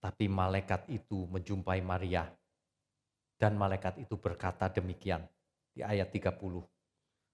Tapi 0.03 0.27
malaikat 0.27 0.91
itu 0.91 1.23
menjumpai 1.31 1.79
Maria. 1.79 2.27
Dan 3.39 3.55
malaikat 3.55 4.03
itu 4.03 4.19
berkata 4.19 4.67
demikian 4.67 5.23
di 5.71 5.79
ayat 5.79 6.11
30. 6.11 6.35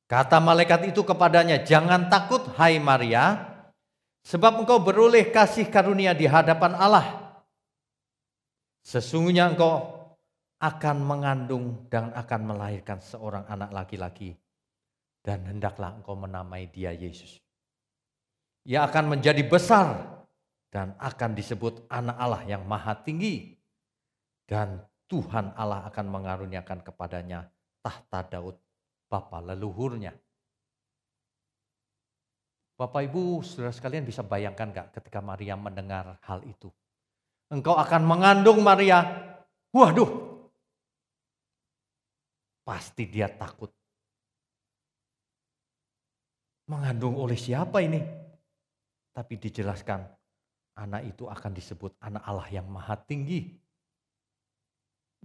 Kata 0.06 0.38
malaikat 0.38 0.94
itu 0.94 1.02
kepadanya, 1.02 1.66
"Jangan 1.66 2.14
takut, 2.14 2.46
hai 2.62 2.78
Maria, 2.78 3.58
sebab 4.26 4.62
engkau 4.62 4.78
beroleh 4.82 5.34
kasih 5.34 5.70
karunia 5.70 6.14
di 6.14 6.30
hadapan 6.30 6.76
Allah. 6.76 7.42
Sesungguhnya 8.86 9.54
engkau 9.54 9.86
akan 10.60 10.98
mengandung 11.02 11.88
dan 11.88 12.12
akan 12.14 12.42
melahirkan 12.54 13.00
seorang 13.00 13.48
anak 13.48 13.72
laki-laki, 13.72 14.36
dan 15.24 15.46
hendaklah 15.48 15.96
engkau 15.96 16.14
menamai 16.14 16.68
dia 16.68 16.92
Yesus. 16.92 17.40
Ia 18.68 18.86
akan 18.86 19.18
menjadi 19.18 19.42
besar 19.48 20.19
dan 20.70 20.94
akan 21.02 21.34
disebut 21.34 21.90
anak 21.90 22.18
Allah 22.18 22.42
yang 22.46 22.64
maha 22.66 22.94
tinggi, 23.02 23.58
dan 24.46 24.82
Tuhan 25.10 25.58
Allah 25.58 25.90
akan 25.90 26.06
mengaruniakan 26.06 26.86
kepadanya 26.86 27.50
tahta 27.82 28.22
Daud 28.30 28.58
Bapa 29.10 29.42
leluhurnya. 29.42 30.14
Bapak 32.78 33.12
Ibu, 33.12 33.44
saudara 33.44 33.74
sekalian 33.76 34.06
bisa 34.08 34.24
bayangkan 34.24 34.72
gak 34.72 34.88
ketika 35.02 35.20
Maria 35.20 35.58
mendengar 35.60 36.16
hal 36.24 36.46
itu? 36.48 36.72
Engkau 37.50 37.76
akan 37.76 38.06
mengandung 38.06 38.62
Maria. 38.62 39.04
Waduh, 39.74 40.08
pasti 42.62 43.10
dia 43.10 43.28
takut. 43.28 43.74
Mengandung 46.70 47.18
oleh 47.18 47.36
siapa 47.36 47.82
ini? 47.82 48.00
Tapi 49.10 49.34
dijelaskan, 49.42 50.19
anak 50.80 51.04
itu 51.04 51.28
akan 51.28 51.52
disebut 51.52 52.00
anak 52.00 52.24
Allah 52.24 52.48
yang 52.48 52.68
maha 52.72 52.96
tinggi. 52.96 53.60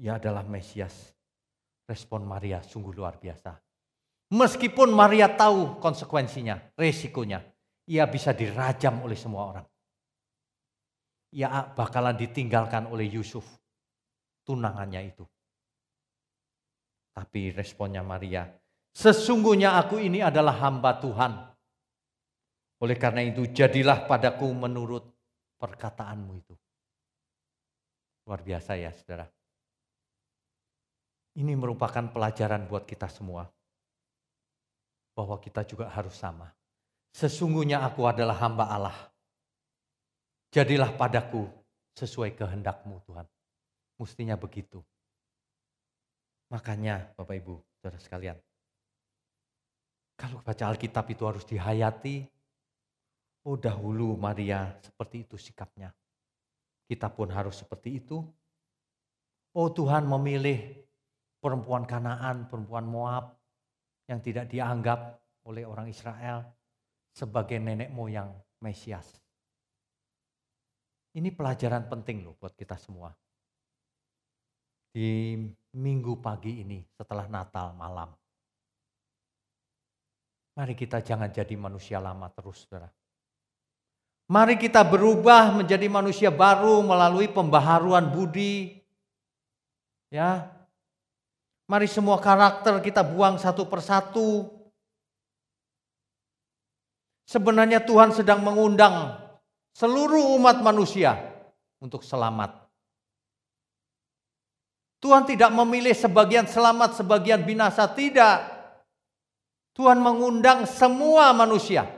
Ia 0.02 0.18
adalah 0.18 0.42
Mesias. 0.42 1.14
Respon 1.86 2.24
Maria 2.26 2.64
sungguh 2.64 2.96
luar 2.96 3.20
biasa. 3.20 3.54
Meskipun 4.34 4.90
Maria 4.90 5.28
tahu 5.30 5.78
konsekuensinya, 5.78 6.74
resikonya, 6.74 7.44
ia 7.86 8.08
bisa 8.08 8.32
dirajam 8.32 9.04
oleh 9.04 9.14
semua 9.14 9.42
orang. 9.52 9.66
Ia 11.36 11.70
bakalan 11.76 12.16
ditinggalkan 12.16 12.88
oleh 12.88 13.04
Yusuf, 13.04 13.44
tunangannya 14.48 15.12
itu. 15.12 15.28
Tapi 17.14 17.52
responnya 17.52 18.02
Maria, 18.02 18.48
sesungguhnya 18.96 19.76
aku 19.76 20.00
ini 20.00 20.24
adalah 20.24 20.56
hamba 20.56 20.98
Tuhan. 20.98 21.32
Oleh 22.82 22.96
karena 22.98 23.22
itu 23.22 23.46
jadilah 23.52 24.08
padaku 24.08 24.50
menurut 24.50 25.13
perkataanmu 25.64 26.32
itu. 26.36 26.54
Luar 28.28 28.44
biasa 28.44 28.76
ya 28.76 28.92
saudara. 28.92 29.24
Ini 31.40 31.56
merupakan 31.56 32.04
pelajaran 32.12 32.68
buat 32.68 32.84
kita 32.84 33.08
semua 33.08 33.48
bahwa 35.16 35.40
kita 35.40 35.64
juga 35.64 35.88
harus 35.88 36.14
sama. 36.14 36.52
Sesungguhnya 37.16 37.80
aku 37.80 38.04
adalah 38.04 38.36
hamba 38.36 38.68
Allah. 38.68 38.98
Jadilah 40.52 40.92
padaku 40.94 41.48
sesuai 41.96 42.36
kehendakmu 42.36 43.02
Tuhan. 43.08 43.26
Mestinya 43.98 44.36
begitu. 44.38 44.82
Makanya 46.50 47.10
Bapak 47.18 47.34
Ibu, 47.40 47.54
saudara 47.78 47.98
sekalian. 47.98 48.38
Kalau 50.14 50.38
baca 50.42 50.64
Alkitab 50.70 51.10
itu 51.10 51.22
harus 51.26 51.42
dihayati. 51.42 52.33
Oh 53.44 53.60
dahulu 53.60 54.16
Maria 54.16 54.72
seperti 54.80 55.28
itu 55.28 55.36
sikapnya. 55.36 55.92
Kita 56.88 57.12
pun 57.12 57.28
harus 57.28 57.60
seperti 57.60 58.00
itu. 58.00 58.24
Oh 59.54 59.68
Tuhan 59.68 60.08
memilih 60.08 60.84
perempuan 61.44 61.84
Kanaan, 61.84 62.48
perempuan 62.48 62.88
Moab, 62.88 63.36
yang 64.08 64.24
tidak 64.24 64.48
dianggap 64.48 65.20
oleh 65.44 65.68
orang 65.68 65.92
Israel 65.92 66.44
sebagai 67.12 67.60
nenek 67.60 67.92
moyang 67.92 68.32
Mesias. 68.64 69.20
Ini 71.14 71.30
pelajaran 71.30 71.86
penting 71.86 72.24
loh 72.26 72.34
buat 72.40 72.56
kita 72.56 72.74
semua. 72.80 73.12
Di 74.90 75.36
minggu 75.76 76.18
pagi 76.18 76.64
ini 76.64 76.80
setelah 76.96 77.28
Natal 77.28 77.76
malam. 77.76 78.10
Mari 80.54 80.74
kita 80.78 81.02
jangan 81.02 81.30
jadi 81.30 81.54
manusia 81.58 81.98
lama 81.98 82.30
terus, 82.30 82.66
saudara. 82.66 82.86
Mari 84.24 84.56
kita 84.56 84.80
berubah 84.80 85.52
menjadi 85.52 85.84
manusia 85.88 86.32
baru 86.32 86.80
melalui 86.80 87.28
pembaharuan 87.28 88.08
budi. 88.08 88.80
Ya, 90.08 90.54
Mari 91.64 91.88
semua 91.88 92.20
karakter 92.20 92.76
kita 92.84 93.00
buang 93.00 93.40
satu 93.40 93.64
persatu. 93.64 94.52
Sebenarnya 97.24 97.80
Tuhan 97.80 98.12
sedang 98.12 98.44
mengundang 98.44 99.16
seluruh 99.72 100.36
umat 100.36 100.60
manusia 100.60 101.16
untuk 101.80 102.04
selamat. 102.04 102.68
Tuhan 105.00 105.24
tidak 105.24 105.52
memilih 105.56 105.96
sebagian 105.96 106.44
selamat, 106.44 107.00
sebagian 107.00 107.40
binasa, 107.44 107.88
tidak. 107.88 108.44
Tuhan 109.72 110.00
mengundang 110.04 110.68
semua 110.68 111.32
manusia. 111.32 111.88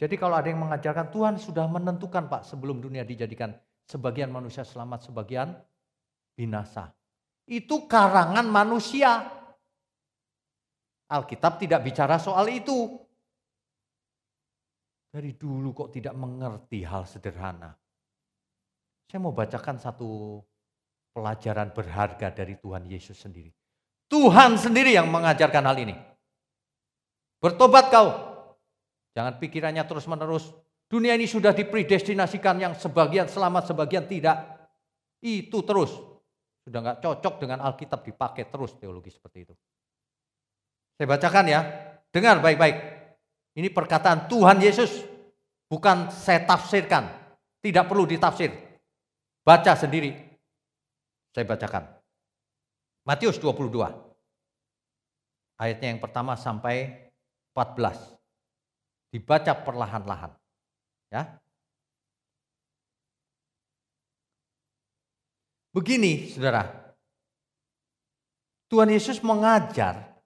Jadi 0.00 0.16
kalau 0.16 0.40
ada 0.40 0.48
yang 0.48 0.64
mengajarkan 0.64 1.12
Tuhan 1.12 1.36
sudah 1.36 1.68
menentukan 1.68 2.24
Pak 2.24 2.48
sebelum 2.48 2.80
dunia 2.80 3.04
dijadikan 3.04 3.52
Sebagian 3.90 4.30
manusia 4.30 4.62
selamat, 4.62 5.10
sebagian 5.10 5.50
binasa. 6.38 6.94
Itu 7.42 7.90
karangan 7.90 8.46
manusia. 8.46 9.26
Alkitab 11.10 11.58
tidak 11.58 11.82
bicara 11.82 12.14
soal 12.22 12.46
itu. 12.54 12.86
Dari 15.10 15.34
dulu 15.34 15.74
kok 15.74 15.90
tidak 15.90 16.14
mengerti 16.14 16.86
hal 16.86 17.02
sederhana. 17.02 17.74
Saya 19.10 19.18
mau 19.18 19.34
bacakan 19.34 19.74
satu 19.82 20.38
pelajaran 21.10 21.74
berharga 21.74 22.30
dari 22.30 22.54
Tuhan 22.62 22.86
Yesus 22.86 23.18
sendiri. 23.18 23.50
Tuhan 24.06 24.54
sendiri 24.54 24.94
yang 24.94 25.10
mengajarkan 25.10 25.66
hal 25.66 25.82
ini. 25.82 25.98
Bertobat 27.42 27.90
kau. 27.90 28.29
Jangan 29.14 29.42
pikirannya 29.42 29.82
terus 29.86 30.06
menerus 30.06 30.54
Dunia 30.90 31.14
ini 31.14 31.30
sudah 31.30 31.54
dipredestinasikan 31.54 32.58
yang 32.58 32.74
sebagian 32.74 33.30
selamat, 33.30 33.70
sebagian 33.70 34.10
tidak. 34.10 34.42
Itu 35.22 35.62
terus. 35.62 35.94
Sudah 36.66 36.82
nggak 36.82 36.98
cocok 36.98 37.46
dengan 37.46 37.62
Alkitab 37.62 38.02
dipakai 38.02 38.50
terus 38.50 38.74
teologi 38.74 39.14
seperti 39.14 39.46
itu. 39.46 39.54
Saya 40.98 41.06
bacakan 41.06 41.46
ya. 41.46 41.60
Dengar 42.10 42.42
baik-baik. 42.42 42.76
Ini 43.54 43.70
perkataan 43.70 44.26
Tuhan 44.26 44.58
Yesus. 44.58 45.06
Bukan 45.70 46.10
saya 46.10 46.42
tafsirkan. 46.42 47.06
Tidak 47.62 47.86
perlu 47.86 48.10
ditafsir. 48.10 48.50
Baca 49.46 49.78
sendiri. 49.78 50.10
Saya 51.30 51.46
bacakan. 51.46 51.86
Matius 53.06 53.38
22. 53.38 53.78
Ayatnya 55.54 55.94
yang 55.94 56.02
pertama 56.02 56.34
sampai 56.34 57.14
14. 57.54 58.19
Dibaca 59.10 59.52
perlahan-lahan. 59.52 60.32
Ya. 61.10 61.42
Begini, 65.74 66.30
Saudara. 66.30 66.94
Tuhan 68.70 68.86
Yesus 68.86 69.18
mengajar 69.26 70.22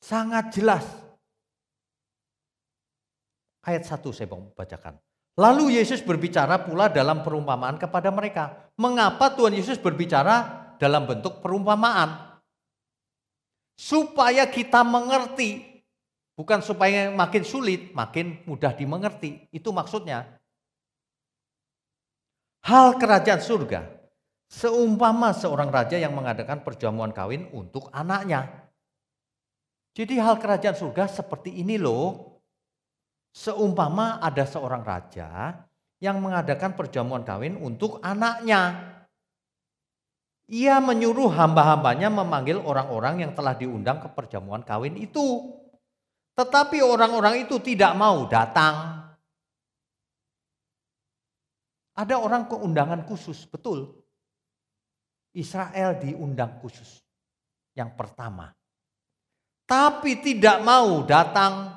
sangat 0.00 0.48
jelas. 0.56 0.84
Ayat 3.60 3.84
1 3.84 4.00
saya 4.16 4.30
mau 4.32 4.48
bacakan. 4.56 4.96
Lalu 5.36 5.76
Yesus 5.76 6.00
berbicara 6.00 6.64
pula 6.64 6.88
dalam 6.88 7.20
perumpamaan 7.20 7.76
kepada 7.76 8.08
mereka. 8.08 8.72
Mengapa 8.80 9.28
Tuhan 9.36 9.52
Yesus 9.52 9.76
berbicara 9.76 10.72
dalam 10.80 11.04
bentuk 11.04 11.44
perumpamaan? 11.44 12.40
Supaya 13.76 14.48
kita 14.48 14.80
mengerti 14.80 15.75
Bukan 16.36 16.60
supaya 16.60 17.08
makin 17.08 17.42
sulit, 17.48 17.96
makin 17.96 18.44
mudah 18.44 18.76
dimengerti. 18.76 19.48
Itu 19.48 19.72
maksudnya. 19.72 20.36
Hal 22.68 23.00
kerajaan 23.00 23.40
surga 23.40 23.80
seumpama 24.46 25.32
seorang 25.32 25.72
raja 25.72 25.96
yang 25.96 26.12
mengadakan 26.12 26.60
perjamuan 26.62 27.10
kawin 27.10 27.48
untuk 27.56 27.88
anaknya. 27.90 28.68
Jadi 29.96 30.20
hal 30.20 30.36
kerajaan 30.36 30.76
surga 30.76 31.08
seperti 31.08 31.56
ini 31.56 31.80
loh. 31.80 32.36
Seumpama 33.32 34.20
ada 34.20 34.44
seorang 34.44 34.84
raja 34.84 35.56
yang 36.00 36.20
mengadakan 36.20 36.76
perjamuan 36.76 37.24
kawin 37.24 37.56
untuk 37.56 38.00
anaknya. 38.04 38.92
Ia 40.46 40.78
menyuruh 40.78 41.32
hamba-hambanya 41.32 42.12
memanggil 42.12 42.62
orang-orang 42.62 43.24
yang 43.26 43.32
telah 43.34 43.56
diundang 43.56 43.98
ke 43.98 44.08
perjamuan 44.12 44.62
kawin 44.62 44.94
itu. 45.00 45.58
Tetapi 46.36 46.84
orang-orang 46.84 47.48
itu 47.48 47.56
tidak 47.64 47.96
mau 47.96 48.28
datang. 48.28 49.08
Ada 51.96 52.20
orang 52.20 52.44
keundangan 52.44 53.08
khusus, 53.08 53.48
betul. 53.48 54.04
Israel 55.32 55.96
diundang 55.96 56.60
khusus. 56.60 57.00
yang 57.76 57.92
pertama. 57.92 58.56
Tapi 59.68 60.16
tidak 60.24 60.64
mau 60.64 61.04
datang. 61.04 61.76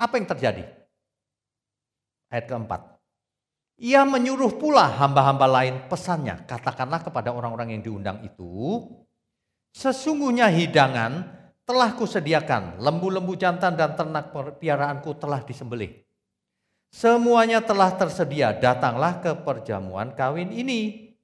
Apa 0.00 0.16
yang 0.16 0.24
terjadi? 0.24 0.64
Ayat 2.32 2.48
keempat. 2.48 2.96
Ia 3.76 4.08
menyuruh 4.08 4.56
pula 4.56 4.88
hamba-hamba 4.88 5.44
lain 5.44 5.84
pesannya. 5.84 6.48
Katakanlah 6.48 7.04
kepada 7.04 7.28
orang-orang 7.36 7.76
yang 7.76 7.84
diundang 7.84 8.24
itu. 8.24 8.80
Sesungguhnya 9.76 10.48
hidangan 10.48 11.39
telah 11.70 11.94
kusediakan. 11.94 12.82
Lembu-lembu 12.82 13.38
jantan 13.38 13.78
dan 13.78 13.94
ternak 13.94 14.34
piaraanku 14.34 15.14
telah 15.14 15.38
disembelih. 15.46 16.02
Semuanya 16.90 17.62
telah 17.62 17.94
tersedia. 17.94 18.50
Datanglah 18.50 19.22
ke 19.22 19.38
perjamuan 19.38 20.10
kawin 20.18 20.50
ini. 20.50 21.14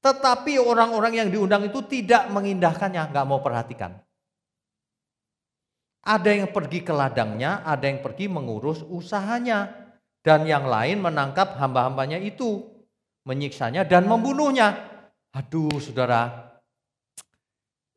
Tetapi 0.00 0.56
orang-orang 0.56 1.12
yang 1.12 1.28
diundang 1.28 1.68
itu 1.68 1.84
tidak 1.84 2.32
mengindahkannya, 2.32 3.12
nggak 3.12 3.28
mau 3.28 3.44
perhatikan. 3.44 4.00
Ada 6.04 6.44
yang 6.44 6.48
pergi 6.48 6.84
ke 6.84 6.92
ladangnya, 6.92 7.64
ada 7.64 7.84
yang 7.84 8.00
pergi 8.00 8.32
mengurus 8.32 8.80
usahanya. 8.88 9.92
Dan 10.24 10.48
yang 10.48 10.64
lain 10.64 11.04
menangkap 11.04 11.60
hamba-hambanya 11.60 12.16
itu, 12.16 12.64
menyiksanya 13.28 13.84
dan 13.84 14.08
membunuhnya. 14.08 14.72
Aduh 15.36 15.76
saudara, 15.80 16.53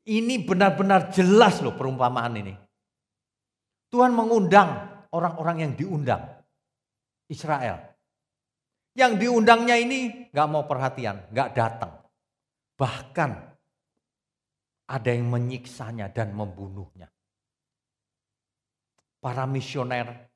ini 0.07 0.39
benar-benar 0.39 1.11
jelas 1.11 1.59
loh 1.59 1.75
perumpamaan 1.75 2.39
ini. 2.39 2.55
Tuhan 3.91 4.15
mengundang 4.15 5.03
orang-orang 5.11 5.67
yang 5.67 5.73
diundang. 5.75 6.23
Israel. 7.27 7.83
Yang 8.95 9.27
diundangnya 9.27 9.75
ini 9.77 10.31
nggak 10.31 10.47
mau 10.47 10.63
perhatian, 10.65 11.27
nggak 11.29 11.49
datang. 11.53 11.93
Bahkan 12.79 13.31
ada 14.87 15.09
yang 15.11 15.27
menyiksanya 15.27 16.09
dan 16.15 16.31
membunuhnya. 16.31 17.11
Para 19.19 19.43
misioner, 19.43 20.31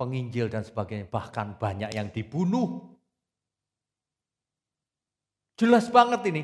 penginjil 0.00 0.48
dan 0.48 0.64
sebagainya, 0.64 1.06
bahkan 1.12 1.54
banyak 1.60 1.92
yang 1.92 2.08
dibunuh. 2.08 2.96
Jelas 5.60 5.92
banget 5.92 6.24
ini. 6.32 6.42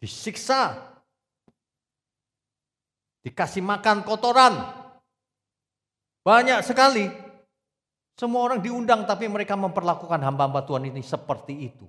Disiksa. 0.00 0.93
Dikasih 3.24 3.64
makan 3.64 4.04
kotoran. 4.04 4.52
Banyak 6.20 6.60
sekali. 6.60 7.08
Semua 8.14 8.46
orang 8.46 8.60
diundang 8.60 9.08
tapi 9.08 9.26
mereka 9.26 9.56
memperlakukan 9.56 10.20
hamba-hamba 10.20 10.62
Tuhan 10.68 10.92
ini 10.92 11.00
seperti 11.00 11.72
itu. 11.72 11.88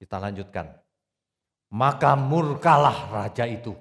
Kita 0.00 0.16
lanjutkan. 0.16 0.72
Maka 1.76 2.16
murkalah 2.16 3.12
raja 3.12 3.44
itu. 3.44 3.76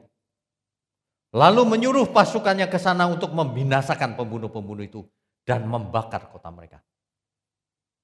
Lalu 1.32 1.64
menyuruh 1.64 2.12
pasukannya 2.12 2.68
ke 2.68 2.76
sana 2.76 3.08
untuk 3.08 3.32
membinasakan 3.32 4.20
pembunuh-pembunuh 4.20 4.84
itu 4.84 5.08
dan 5.48 5.64
membakar 5.64 6.28
kota 6.28 6.52
mereka. 6.52 6.84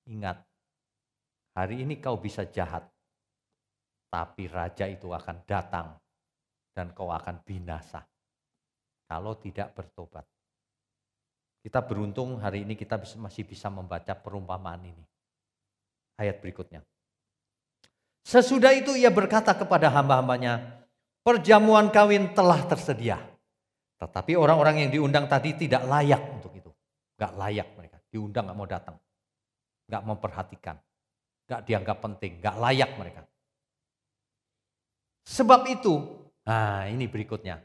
Ingat, 0.08 0.40
hari 1.52 1.84
ini 1.84 2.00
kau 2.00 2.16
bisa 2.16 2.48
jahat, 2.48 2.88
tapi 4.08 4.48
raja 4.48 4.88
itu 4.88 5.12
akan 5.12 5.44
datang 5.44 6.00
dan 6.78 6.94
kau 6.94 7.10
akan 7.10 7.42
binasa 7.42 8.06
kalau 9.10 9.34
tidak 9.42 9.74
bertobat. 9.74 10.30
Kita 11.66 11.82
beruntung 11.82 12.38
hari 12.38 12.62
ini 12.62 12.78
kita 12.78 13.02
masih 13.18 13.42
bisa 13.50 13.74
membaca 13.74 14.14
perumpamaan 14.14 14.86
ini. 14.86 15.04
Ayat 16.22 16.38
berikutnya. 16.38 16.86
Sesudah 18.22 18.78
itu 18.78 18.94
ia 18.94 19.10
berkata 19.10 19.58
kepada 19.58 19.90
hamba-hambanya, 19.90 20.86
perjamuan 21.26 21.90
kawin 21.90 22.30
telah 22.38 22.62
tersedia. 22.70 23.18
Tetapi 23.98 24.38
orang-orang 24.38 24.86
yang 24.86 24.90
diundang 24.94 25.26
tadi 25.26 25.58
tidak 25.58 25.82
layak 25.90 26.22
untuk 26.38 26.54
itu. 26.54 26.70
Gak 27.18 27.34
layak 27.34 27.74
mereka. 27.74 27.98
Diundang 28.14 28.54
gak 28.54 28.58
mau 28.58 28.70
datang. 28.70 28.96
Gak 29.90 30.04
memperhatikan. 30.06 30.78
Gak 31.50 31.66
dianggap 31.66 31.98
penting. 32.04 32.38
Gak 32.38 32.56
layak 32.62 32.92
mereka. 33.00 33.26
Sebab 35.28 35.68
itu, 35.68 36.17
nah 36.48 36.88
ini 36.88 37.12
berikutnya. 37.12 37.60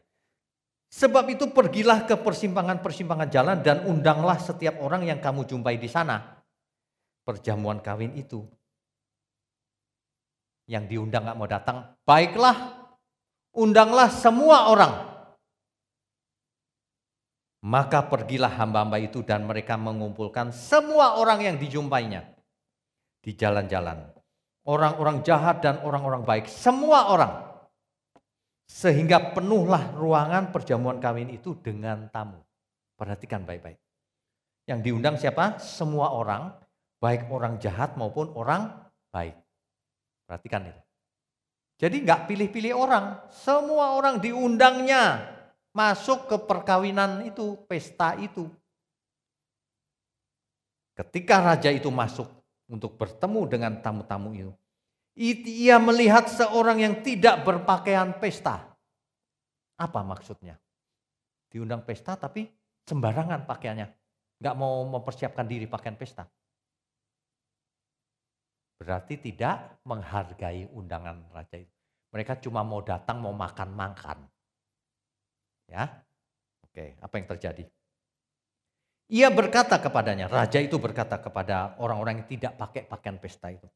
Sebab 0.93 1.25
itu 1.33 1.49
pergilah 1.49 2.05
ke 2.05 2.21
persimpangan-persimpangan 2.21 3.29
jalan 3.33 3.59
dan 3.65 3.89
undanglah 3.89 4.37
setiap 4.37 4.77
orang 4.85 5.09
yang 5.09 5.25
kamu 5.25 5.49
jumpai 5.49 5.81
di 5.81 5.89
sana. 5.89 6.21
Perjamuan 7.25 7.81
kawin 7.81 8.13
itu 8.19 8.45
yang 10.69 10.85
diundang 10.85 11.25
nggak 11.25 11.39
mau 11.39 11.49
datang, 11.49 11.97
baiklah, 12.05 12.77
undanglah 13.57 14.13
semua 14.13 14.69
orang. 14.69 14.93
Maka 17.63 18.03
pergilah 18.11 18.51
hamba-hamba 18.59 18.99
itu 18.99 19.23
dan 19.23 19.47
mereka 19.47 19.79
mengumpulkan 19.79 20.51
semua 20.51 21.15
orang 21.23 21.47
yang 21.47 21.57
dijumpainya 21.63 22.27
di 23.23 23.39
jalan-jalan. 23.39 24.11
Orang-orang 24.67 25.23
jahat 25.23 25.63
dan 25.63 25.79
orang-orang 25.87 26.27
baik, 26.27 26.51
semua 26.51 27.11
orang. 27.11 27.52
Sehingga 28.67 29.35
penuhlah 29.37 29.93
ruangan 29.95 30.51
perjamuan 30.51 30.99
kawin 30.99 31.31
itu 31.31 31.55
dengan 31.61 32.09
tamu. 32.09 32.41
Perhatikan 32.97 33.43
baik-baik. 33.43 33.79
Yang 34.67 34.81
diundang 34.87 35.17
siapa? 35.19 35.59
Semua 35.59 36.15
orang, 36.15 36.55
baik 37.03 37.27
orang 37.29 37.59
jahat 37.59 37.99
maupun 37.99 38.31
orang 38.39 38.71
baik. 39.11 39.35
Perhatikan 40.25 40.71
itu. 40.71 40.83
Jadi 41.83 42.07
nggak 42.07 42.31
pilih-pilih 42.31 42.79
orang, 42.79 43.27
semua 43.27 43.99
orang 43.99 44.23
diundangnya 44.23 45.27
masuk 45.75 46.31
ke 46.31 46.37
perkawinan 46.47 47.27
itu, 47.27 47.59
pesta 47.67 48.15
itu. 48.23 48.47
Ketika 50.95 51.43
raja 51.43 51.75
itu 51.75 51.91
masuk 51.91 52.31
untuk 52.71 52.95
bertemu 52.95 53.41
dengan 53.51 53.73
tamu-tamu 53.83 54.31
itu, 54.31 54.53
ia 55.17 55.77
melihat 55.77 56.29
seorang 56.29 56.81
yang 56.81 56.95
tidak 57.05 57.45
berpakaian 57.45 58.17
pesta. 58.17 58.73
Apa 59.77 60.01
maksudnya? 60.01 60.57
Diundang 61.53 61.85
pesta 61.85 62.17
tapi 62.17 62.49
sembarangan 62.89 63.45
pakaiannya. 63.45 63.89
Nggak 64.41 64.57
mau 64.57 64.83
mempersiapkan 64.89 65.45
diri 65.45 65.69
pakaian 65.69 65.95
pesta. 65.95 66.25
Berarti 68.81 69.15
tidak 69.21 69.79
menghargai 69.87 70.67
undangan 70.75 71.31
raja 71.31 71.61
itu. 71.61 71.77
Mereka 72.11 72.43
cuma 72.43 72.67
mau 72.67 72.83
datang, 72.83 73.23
mau 73.23 73.31
makan-makan. 73.31 74.27
Ya, 75.71 75.87
oke, 76.67 76.99
apa 76.99 77.15
yang 77.17 77.27
terjadi? 77.31 77.65
Ia 79.13 79.29
berkata 79.31 79.79
kepadanya, 79.79 80.27
raja 80.27 80.59
itu 80.59 80.77
berkata 80.83 81.21
kepada 81.21 81.77
orang-orang 81.79 82.25
yang 82.25 82.29
tidak 82.29 82.53
pakai 82.59 82.83
pakaian 82.85 83.17
pesta 83.23 83.53
itu. 83.55 83.69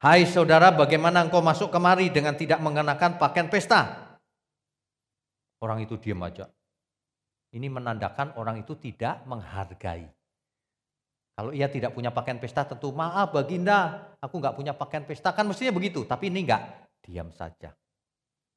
Hai 0.00 0.24
saudara, 0.24 0.72
bagaimana 0.72 1.20
engkau 1.20 1.44
masuk 1.44 1.68
kemari 1.68 2.08
dengan 2.08 2.32
tidak 2.32 2.58
mengenakan 2.64 3.20
pakaian 3.20 3.52
pesta? 3.52 4.16
Orang 5.60 5.84
itu 5.84 6.00
diam 6.00 6.24
aja. 6.24 6.48
Ini 7.52 7.68
menandakan 7.68 8.40
orang 8.40 8.64
itu 8.64 8.80
tidak 8.80 9.20
menghargai 9.28 10.08
kalau 11.40 11.56
ia 11.56 11.72
tidak 11.72 11.96
punya 11.96 12.12
pakaian 12.12 12.36
pesta 12.36 12.68
tentu 12.68 12.92
maaf 12.92 13.32
baginda, 13.32 14.12
aku 14.20 14.36
nggak 14.44 14.60
punya 14.60 14.76
pakaian 14.76 15.08
pesta. 15.08 15.32
Kan 15.32 15.48
mestinya 15.48 15.72
begitu, 15.72 16.04
tapi 16.04 16.28
ini 16.28 16.44
nggak, 16.44 16.62
diam 17.00 17.32
saja. 17.32 17.72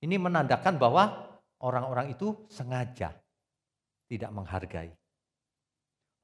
Ini 0.03 0.19
menandakan 0.19 0.75
bahwa 0.75 1.31
orang-orang 1.63 2.11
itu 2.11 2.43
sengaja 2.51 3.15
tidak 4.11 4.35
menghargai. 4.35 4.91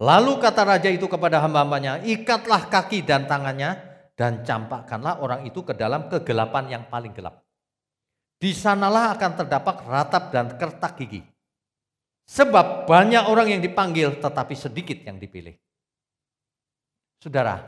Lalu 0.03 0.35
kata 0.43 0.67
raja 0.67 0.91
itu 0.91 1.07
kepada 1.07 1.39
hamba-hambanya, 1.39 2.03
ikatlah 2.03 2.67
kaki 2.67 3.07
dan 3.07 3.23
tangannya 3.23 3.79
dan 4.19 4.43
campakkanlah 4.43 5.23
orang 5.23 5.47
itu 5.47 5.63
ke 5.63 5.71
dalam 5.71 6.11
kegelapan 6.11 6.67
yang 6.67 6.83
paling 6.91 7.15
gelap. 7.15 7.39
Di 8.35 8.51
sanalah 8.51 9.15
akan 9.15 9.31
terdapat 9.39 9.79
ratap 9.87 10.23
dan 10.35 10.59
kertak 10.59 10.99
gigi. 10.99 11.23
Sebab 12.27 12.83
banyak 12.83 13.31
orang 13.31 13.55
yang 13.55 13.61
dipanggil 13.63 14.19
tetapi 14.19 14.59
sedikit 14.59 14.99
yang 15.07 15.23
dipilih. 15.23 15.55
Saudara, 17.23 17.63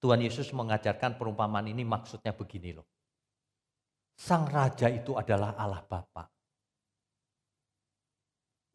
Tuhan 0.00 0.24
Yesus 0.24 0.48
mengajarkan 0.56 1.20
perumpamaan 1.20 1.68
ini 1.68 1.84
maksudnya 1.84 2.32
begini 2.32 2.72
loh. 2.72 2.88
Sang 4.16 4.48
Raja 4.48 4.88
itu 4.88 5.12
adalah 5.12 5.54
Allah 5.60 5.84
Bapa. 5.84 6.24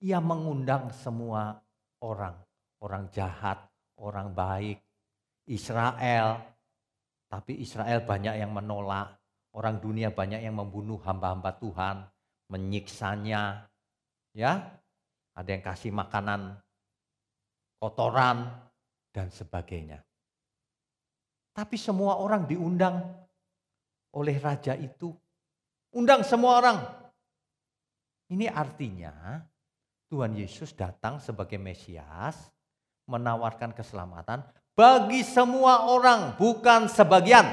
Ia 0.06 0.22
mengundang 0.22 0.94
semua 0.94 1.58
orang, 2.06 2.38
orang 2.80 3.10
jahat, 3.10 3.58
orang 4.00 4.32
baik, 4.32 4.80
Israel. 5.50 6.40
Tapi 7.28 7.60
Israel 7.60 8.06
banyak 8.06 8.38
yang 8.38 8.54
menolak, 8.54 9.18
orang 9.58 9.82
dunia 9.82 10.14
banyak 10.14 10.46
yang 10.46 10.54
membunuh 10.54 11.02
hamba-hamba 11.02 11.58
Tuhan, 11.58 12.06
menyiksanya. 12.54 13.66
Ya, 14.34 14.82
ada 15.34 15.50
yang 15.50 15.66
kasih 15.66 15.94
makanan 15.94 16.58
kotoran, 17.82 18.48
dan 19.14 19.30
sebagainya. 19.30 20.02
Tapi 21.54 21.78
semua 21.78 22.18
orang 22.18 22.50
diundang 22.50 22.98
oleh 24.18 24.36
raja 24.42 24.74
itu. 24.74 25.14
Undang 25.94 26.26
semua 26.26 26.58
orang. 26.58 26.78
Ini 28.34 28.50
artinya 28.50 29.38
Tuhan 30.10 30.34
Yesus 30.34 30.74
datang 30.74 31.22
sebagai 31.22 31.62
Mesias 31.62 32.50
menawarkan 33.06 33.78
keselamatan 33.78 34.42
bagi 34.74 35.22
semua 35.22 35.90
orang, 35.90 36.34
bukan 36.38 36.90
sebagian. 36.90 37.46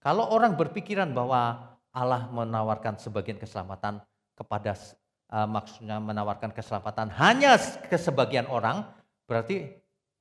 Kalau 0.00 0.32
orang 0.32 0.56
berpikiran 0.56 1.12
bahwa 1.12 1.76
Allah 1.92 2.30
menawarkan 2.32 2.96
sebagian 2.96 3.36
keselamatan 3.36 4.00
kepada 4.32 4.72
uh, 5.28 5.44
maksudnya 5.44 6.00
menawarkan 6.00 6.56
keselamatan 6.56 7.12
hanya 7.20 7.60
ke 7.84 8.00
sebagian 8.00 8.48
orang, 8.48 8.86
berarti 9.28 9.68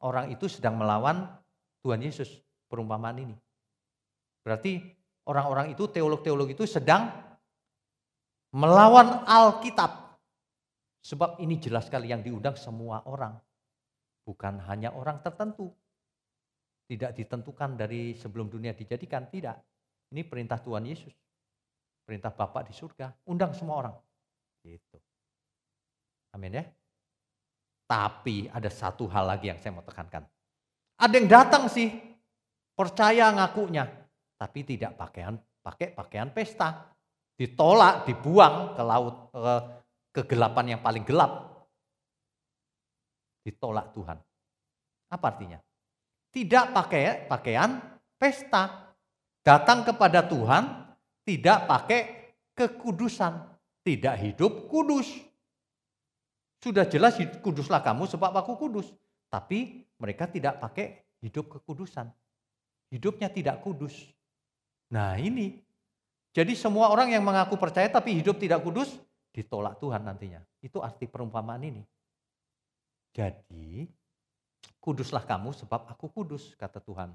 orang 0.03 0.35
itu 0.35 0.51
sedang 0.51 0.75
melawan 0.75 1.31
Tuhan 1.79 2.03
Yesus 2.03 2.43
perumpamaan 2.67 3.23
ini. 3.23 3.35
Berarti 4.43 4.83
orang-orang 5.23 5.71
itu 5.71 5.87
teolog-teolog 5.87 6.51
itu 6.51 6.67
sedang 6.67 7.07
melawan 8.51 9.23
Alkitab. 9.23 10.19
Sebab 10.99 11.39
ini 11.39 11.55
jelas 11.55 11.87
sekali 11.87 12.11
yang 12.11 12.19
diundang 12.19 12.59
semua 12.59 12.99
orang. 13.07 13.39
Bukan 14.29 14.61
hanya 14.69 14.93
orang 14.93 15.25
tertentu. 15.25 15.73
Tidak 16.85 17.17
ditentukan 17.17 17.73
dari 17.73 18.13
sebelum 18.13 18.45
dunia 18.45 18.77
dijadikan, 18.77 19.25
tidak. 19.25 19.57
Ini 20.13 20.21
perintah 20.21 20.61
Tuhan 20.61 20.85
Yesus. 20.85 21.17
Perintah 22.05 22.29
Bapak 22.29 22.69
di 22.69 22.73
surga, 22.77 23.09
undang 23.25 23.57
semua 23.57 23.81
orang. 23.81 23.95
Gitu. 24.61 24.97
Amin 26.37 26.61
ya. 26.61 26.65
Tapi 27.89 28.45
ada 28.53 28.69
satu 28.69 29.09
hal 29.09 29.25
lagi 29.33 29.49
yang 29.49 29.57
saya 29.57 29.73
mau 29.73 29.81
tekankan. 29.81 30.29
Ada 31.01 31.13
yang 31.17 31.25
datang 31.25 31.65
sih, 31.65 31.89
percaya 32.77 33.33
ngakunya, 33.33 33.89
tapi 34.37 34.61
tidak 34.61 34.93
pakaian 34.93 35.41
pakai 35.65 35.89
pakaian 35.97 36.29
pesta. 36.29 36.85
Ditolak, 37.33 38.05
dibuang 38.05 38.77
ke 38.77 38.83
laut 38.85 39.15
ke 39.33 39.53
kegelapan 40.21 40.77
yang 40.77 40.81
paling 40.85 41.01
gelap. 41.01 41.48
Ditolak 43.43 43.95
Tuhan. 43.95 44.17
Apa 45.09 45.25
artinya? 45.33 45.59
Tidak 46.29 46.65
pakai 46.75 47.25
pakaian 47.25 47.81
pesta. 48.19 48.93
Datang 49.41 49.81
kepada 49.87 50.21
Tuhan 50.27 50.93
tidak 51.25 51.65
pakai 51.65 52.01
kekudusan, 52.53 53.33
tidak 53.81 54.15
hidup 54.19 54.67
kudus. 54.69 55.07
Sudah 56.59 56.83
jelas 56.85 57.15
kuduslah 57.39 57.79
kamu 57.79 58.05
sebab 58.05 58.35
aku 58.35 58.59
kudus. 58.59 58.91
Tapi 59.31 59.87
mereka 59.95 60.27
tidak 60.27 60.59
pakai 60.59 61.05
hidup 61.23 61.47
kekudusan. 61.47 62.11
Hidupnya 62.91 63.31
tidak 63.31 63.63
kudus. 63.63 63.95
Nah 64.91 65.15
ini. 65.15 65.61
Jadi 66.29 66.53
semua 66.53 66.93
orang 66.93 67.09
yang 67.09 67.25
mengaku 67.25 67.57
percaya 67.57 67.89
tapi 67.89 68.13
hidup 68.13 68.37
tidak 68.37 68.61
kudus, 68.61 69.01
ditolak 69.33 69.81
Tuhan 69.81 70.05
nantinya. 70.05 70.41
Itu 70.61 70.77
arti 70.77 71.09
perumpamaan 71.09 71.61
ini. 71.65 71.81
Jadi 73.13 73.89
kuduslah 74.79 75.25
kamu 75.25 75.53
sebab 75.53 75.89
aku 75.89 76.09
kudus, 76.09 76.55
kata 76.55 76.79
Tuhan. 76.81 77.13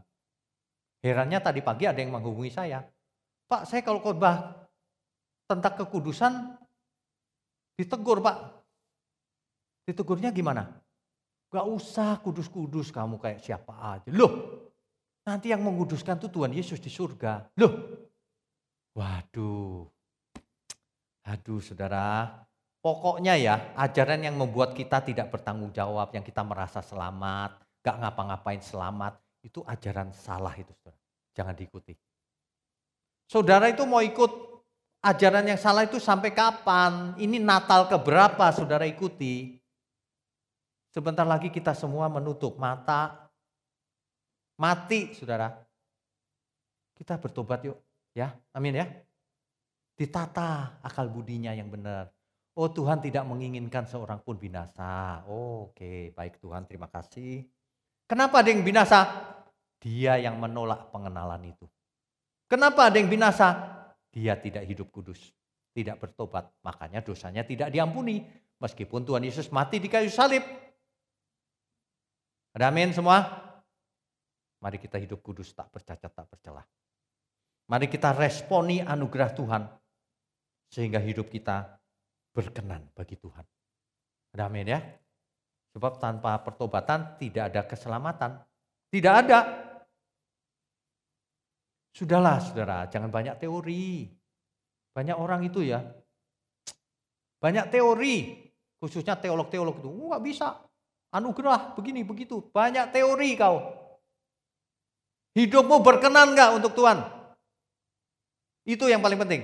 Herannya 1.05 1.41
tadi 1.41 1.61
pagi 1.61 1.85
ada 1.85 2.01
yang 2.01 2.17
menghubungi 2.17 2.49
saya. 2.49 2.81
Pak, 3.45 3.69
saya 3.69 3.85
kalau 3.85 4.01
khotbah 4.01 4.65
tentang 5.45 5.77
kekudusan 5.85 6.57
ditegur, 7.77 8.25
Pak. 8.25 8.37
Ditegurnya 9.85 10.33
gimana? 10.33 10.65
Gak 11.53 11.67
usah 11.69 12.17
kudus-kudus 12.25 12.89
kamu 12.89 13.21
kayak 13.21 13.45
siapa 13.45 13.77
aja. 13.95 14.09
Loh, 14.11 14.33
nanti 15.29 15.53
yang 15.53 15.61
menguduskan 15.61 16.17
itu 16.17 16.33
Tuhan 16.33 16.57
Yesus 16.57 16.81
di 16.81 16.89
surga. 16.89 17.53
Loh, 17.61 17.73
waduh. 18.97 19.85
Aduh 21.25 21.61
saudara, 21.61 22.33
pokoknya 22.85 23.41
ya 23.41 23.73
ajaran 23.81 24.21
yang 24.29 24.37
membuat 24.37 24.77
kita 24.77 25.01
tidak 25.01 25.33
bertanggung 25.33 25.73
jawab, 25.73 26.13
yang 26.13 26.21
kita 26.21 26.45
merasa 26.45 26.85
selamat, 26.85 27.57
gak 27.81 27.97
ngapa-ngapain 27.97 28.61
selamat, 28.61 29.17
itu 29.41 29.65
ajaran 29.65 30.13
salah 30.13 30.53
itu 30.53 30.69
saudara. 30.77 31.01
Jangan 31.33 31.57
diikuti. 31.57 31.97
Saudara 33.25 33.73
itu 33.73 33.89
mau 33.89 34.05
ikut 34.05 34.29
ajaran 35.01 35.49
yang 35.49 35.57
salah 35.57 35.89
itu 35.89 35.97
sampai 35.97 36.37
kapan? 36.37 37.17
Ini 37.17 37.41
Natal 37.41 37.89
keberapa 37.89 38.53
saudara 38.53 38.85
ikuti? 38.85 39.57
Sebentar 40.93 41.25
lagi 41.25 41.49
kita 41.49 41.73
semua 41.73 42.13
menutup 42.13 42.61
mata. 42.61 43.33
Mati 44.61 45.17
saudara. 45.17 45.57
Kita 46.95 47.17
bertobat 47.17 47.65
yuk. 47.65 47.81
Ya, 48.15 48.31
amin 48.55 48.79
ya. 48.79 48.87
Ditata 49.99 50.79
akal 50.85 51.11
budinya 51.11 51.51
yang 51.51 51.67
benar. 51.67 52.15
Oh 52.55 52.71
Tuhan 52.71 53.03
tidak 53.03 53.27
menginginkan 53.27 53.83
seorang 53.83 54.23
pun 54.23 54.39
binasa. 54.39 55.27
Oh, 55.27 55.75
Oke, 55.75 55.83
okay. 55.83 56.01
baik 56.15 56.39
Tuhan 56.39 56.71
terima 56.71 56.87
kasih. 56.87 57.43
Kenapa 58.07 58.47
ada 58.47 58.55
yang 58.55 58.63
binasa? 58.63 59.11
Dia 59.83 60.23
yang 60.23 60.39
menolak 60.39 60.95
pengenalan 60.95 61.43
itu. 61.51 61.67
Kenapa 62.47 62.87
ada 62.87 62.97
yang 63.03 63.11
binasa? 63.11 63.75
Dia 64.15 64.39
tidak 64.39 64.63
hidup 64.71 64.95
kudus, 64.95 65.35
tidak 65.75 65.99
bertobat. 65.99 66.47
Makanya 66.63 67.03
dosanya 67.03 67.43
tidak 67.43 67.75
diampuni. 67.75 68.23
Meskipun 68.63 69.03
Tuhan 69.03 69.27
Yesus 69.27 69.51
mati 69.51 69.83
di 69.83 69.91
kayu 69.91 70.07
salib. 70.07 70.47
Ada 72.55 72.71
amin 72.71 72.95
semua? 72.95 73.19
Mari 74.63 74.79
kita 74.79 75.03
hidup 75.03 75.19
kudus, 75.27 75.51
tak 75.51 75.75
bercacat, 75.75 76.09
tak 76.15 76.27
bercelah. 76.31 76.63
Mari 77.67 77.91
kita 77.91 78.15
responi 78.15 78.79
anugerah 78.79 79.35
Tuhan. 79.35 79.67
Sehingga 80.71 81.03
hidup 81.03 81.29
kita 81.35 81.83
berkenan 82.35 82.83
bagi 82.99 83.15
Tuhan. 83.15 83.47
Ada 84.35 84.51
amin 84.51 84.67
ya? 84.67 84.83
Sebab 85.73 86.03
tanpa 86.03 86.43
pertobatan 86.43 87.15
tidak 87.23 87.55
ada 87.55 87.63
keselamatan. 87.63 88.43
Tidak 88.91 89.15
ada. 89.15 89.39
Sudahlah 91.95 92.43
saudara, 92.43 92.91
jangan 92.91 93.11
banyak 93.11 93.39
teori. 93.39 94.11
Banyak 94.91 95.15
orang 95.15 95.47
itu 95.47 95.63
ya. 95.63 95.83
Banyak 97.39 97.71
teori. 97.71 98.51
Khususnya 98.83 99.15
teolog-teolog 99.15 99.79
itu. 99.79 99.91
Nggak 99.91 100.23
bisa. 100.27 100.59
Anugerah 101.15 101.79
begini 101.79 102.03
begitu. 102.03 102.43
Banyak 102.51 102.91
teori 102.91 103.39
kau. 103.39 103.63
Hidupmu 105.39 105.83
berkenan 105.83 106.35
nggak 106.35 106.51
untuk 106.59 106.75
Tuhan? 106.75 107.03
Itu 108.67 108.91
yang 108.91 109.03
paling 109.03 109.19
penting. 109.23 109.43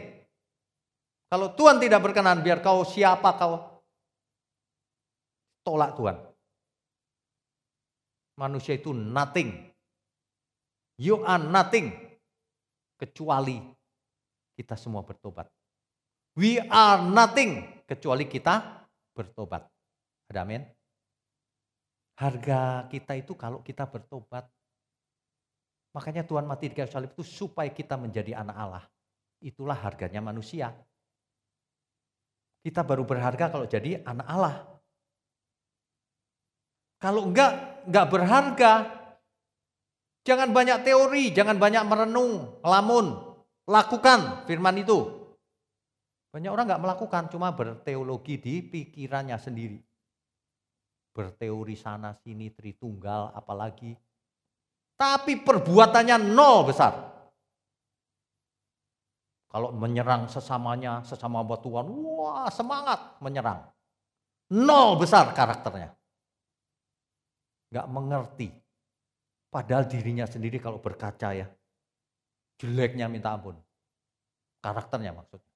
Kalau 1.30 1.54
Tuhan 1.54 1.78
tidak 1.78 2.02
berkenan, 2.02 2.42
biar 2.42 2.58
kau 2.58 2.82
siapa 2.82 3.38
kau 3.38 3.70
tolak 5.62 5.94
Tuhan. 5.94 6.16
Manusia 8.34 8.74
itu 8.74 8.90
nothing. 8.90 9.54
You 10.98 11.22
are 11.22 11.38
nothing. 11.38 11.94
Kecuali 12.98 13.62
kita 14.58 14.74
semua 14.74 15.06
bertobat. 15.06 15.46
We 16.34 16.58
are 16.66 16.98
nothing. 16.98 17.78
Kecuali 17.86 18.26
kita 18.26 18.84
bertobat. 19.14 19.70
Ada 20.34 20.42
amin? 20.42 20.66
Harga 22.18 22.90
kita 22.90 23.14
itu 23.14 23.38
kalau 23.38 23.62
kita 23.62 23.86
bertobat. 23.86 24.50
Makanya 25.94 26.26
Tuhan 26.26 26.46
mati 26.46 26.70
di 26.70 26.74
kayu 26.74 26.90
salib 26.90 27.14
itu 27.14 27.22
supaya 27.22 27.70
kita 27.70 27.94
menjadi 27.94 28.34
anak 28.34 28.56
Allah. 28.56 28.84
Itulah 29.40 29.78
harganya 29.78 30.20
manusia. 30.20 30.74
Kita 32.60 32.84
baru 32.84 33.08
berharga 33.08 33.48
kalau 33.48 33.64
jadi 33.64 34.04
anak 34.04 34.28
Allah. 34.28 34.56
Kalau 37.00 37.24
enggak, 37.24 37.84
enggak 37.88 38.06
berharga. 38.12 38.72
Jangan 40.20 40.52
banyak 40.52 40.84
teori, 40.84 41.32
jangan 41.32 41.56
banyak 41.56 41.80
merenung, 41.88 42.60
lamun. 42.60 43.16
Lakukan 43.64 44.44
firman 44.44 44.76
itu. 44.84 45.08
Banyak 46.30 46.52
orang 46.52 46.68
enggak 46.68 46.84
melakukan, 46.84 47.32
cuma 47.32 47.48
berteologi 47.56 48.36
di 48.36 48.60
pikirannya 48.60 49.40
sendiri. 49.40 49.80
Berteori 51.16 51.74
sana 51.74 52.12
sini, 52.20 52.52
Tritunggal, 52.52 53.32
apalagi. 53.32 53.96
Tapi 55.00 55.40
perbuatannya 55.40 56.20
nol 56.20 56.68
besar. 56.68 57.19
Kalau 59.50 59.74
menyerang 59.74 60.30
sesamanya, 60.30 61.02
sesama 61.02 61.42
buat 61.42 61.58
Tuhan, 61.58 61.90
wah 61.90 62.46
semangat 62.54 63.18
menyerang. 63.18 63.66
Nol 64.54 64.98
besar 64.98 65.34
karakternya 65.34 65.90
nggak 67.70 67.86
mengerti. 67.86 68.50
Padahal 69.50 69.86
dirinya 69.90 70.26
sendiri 70.26 70.62
kalau 70.62 70.78
berkaca 70.78 71.34
ya, 71.34 71.46
jeleknya 72.58 73.10
minta 73.10 73.34
ampun. 73.34 73.58
Karakternya 74.62 75.10
maksudnya. 75.10 75.50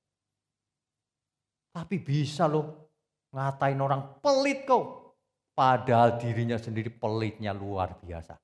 Tapi 1.75 2.03
bisa 2.03 2.51
loh 2.51 2.91
ngatain 3.35 3.79
orang 3.79 4.19
pelit 4.19 4.67
kau. 4.67 5.15
Padahal 5.55 6.19
dirinya 6.19 6.59
sendiri 6.59 6.91
pelitnya 6.91 7.55
luar 7.55 8.03
biasa. 8.03 8.35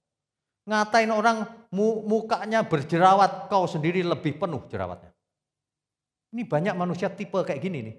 Ngatain 0.70 1.10
orang 1.10 1.66
mukanya 2.06 2.62
berjerawat, 2.62 3.50
kau 3.50 3.66
sendiri 3.66 4.06
lebih 4.06 4.38
penuh 4.38 4.62
jerawatnya. 4.70 5.09
Ini 6.30 6.46
banyak 6.46 6.74
manusia 6.78 7.10
tipe 7.10 7.42
kayak 7.42 7.58
gini 7.58 7.78
nih. 7.90 7.96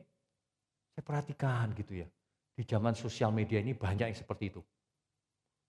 Saya 0.96 1.04
perhatikan 1.04 1.76
gitu 1.76 2.04
ya. 2.04 2.08
Di 2.56 2.64
zaman 2.64 2.96
sosial 2.96 3.36
media 3.36 3.60
ini 3.60 3.76
banyak 3.76 4.12
yang 4.12 4.18
seperti 4.18 4.56
itu. 4.56 4.62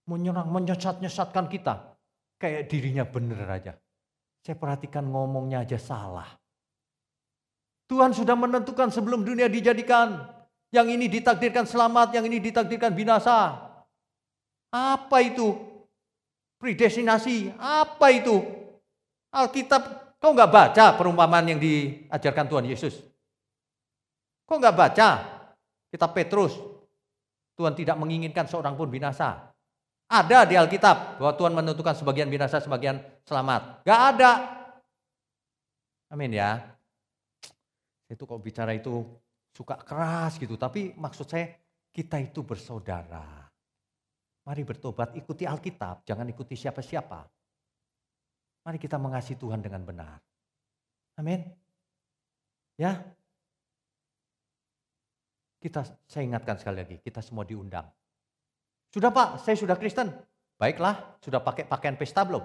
Menyerang, 0.07 0.51
menyesat-nyesatkan 0.51 1.47
kita. 1.51 1.95
Kayak 2.39 2.71
dirinya 2.71 3.07
bener 3.07 3.43
aja. 3.47 3.73
Saya 4.43 4.59
perhatikan 4.59 5.07
ngomongnya 5.07 5.63
aja 5.63 5.79
salah. 5.79 6.27
Tuhan 7.87 8.11
sudah 8.11 8.35
menentukan 8.35 8.91
sebelum 8.91 9.23
dunia 9.23 9.47
dijadikan. 9.47 10.27
Yang 10.73 10.87
ini 10.97 11.07
ditakdirkan 11.07 11.69
selamat, 11.69 12.17
yang 12.17 12.25
ini 12.27 12.41
ditakdirkan 12.41 12.97
binasa. 12.97 13.61
Apa 14.73 15.21
itu? 15.21 15.53
Predestinasi, 16.57 17.53
apa 17.61 18.07
itu? 18.09 18.41
Alkitab, 19.29 20.12
kau 20.23 20.31
nggak 20.31 20.53
baca 20.55 20.85
perumpamaan 20.95 21.51
yang 21.51 21.59
diajarkan 21.59 22.47
Tuhan 22.47 22.67
Yesus? 22.71 23.03
Kau 24.47 24.63
nggak 24.63 24.77
baca 24.79 25.09
kitab 25.91 26.15
Petrus? 26.15 26.55
Tuhan 27.59 27.75
tidak 27.75 27.99
menginginkan 27.99 28.47
seorang 28.47 28.79
pun 28.79 28.89
binasa. 28.89 29.53
Ada 30.13 30.45
di 30.45 30.57
Alkitab 30.57 31.21
bahwa 31.21 31.33
Tuhan 31.37 31.53
menentukan 31.57 31.97
sebagian 31.97 32.29
binasa, 32.29 32.61
sebagian 32.61 33.01
selamat. 33.25 33.81
Gak 33.85 34.01
ada. 34.13 34.33
Amin 36.13 36.37
ya. 36.37 36.61
Itu 38.13 38.29
kok 38.29 38.45
bicara 38.45 38.77
itu 38.77 39.09
suka 39.57 39.81
keras 39.81 40.37
gitu. 40.37 40.61
Tapi 40.61 40.93
maksud 41.01 41.25
saya 41.25 41.49
kita 41.89 42.21
itu 42.21 42.45
bersaudara. 42.45 43.49
Mari 44.43 44.63
bertobat, 44.67 45.17
ikuti 45.17 45.49
Alkitab, 45.49 46.05
jangan 46.05 46.29
ikuti 46.29 46.59
siapa-siapa. 46.59 47.25
Mari 48.63 48.79
kita 48.79 48.95
mengasihi 48.99 49.39
Tuhan 49.39 49.59
dengan 49.59 49.83
benar. 49.83 50.23
Amin. 51.19 51.43
Ya. 52.79 53.03
Kita 55.63 55.87
saya 56.07 56.27
ingatkan 56.27 56.59
sekali 56.59 56.83
lagi, 56.83 56.97
kita 57.03 57.23
semua 57.23 57.47
diundang. 57.47 57.87
Sudah 58.91 59.15
Pak, 59.15 59.43
saya 59.43 59.55
sudah 59.55 59.79
Kristen. 59.79 60.11
Baiklah, 60.59 61.19
sudah 61.23 61.43
pakai 61.43 61.67
pakaian 61.67 61.99
pesta 61.99 62.23
belum? 62.23 62.43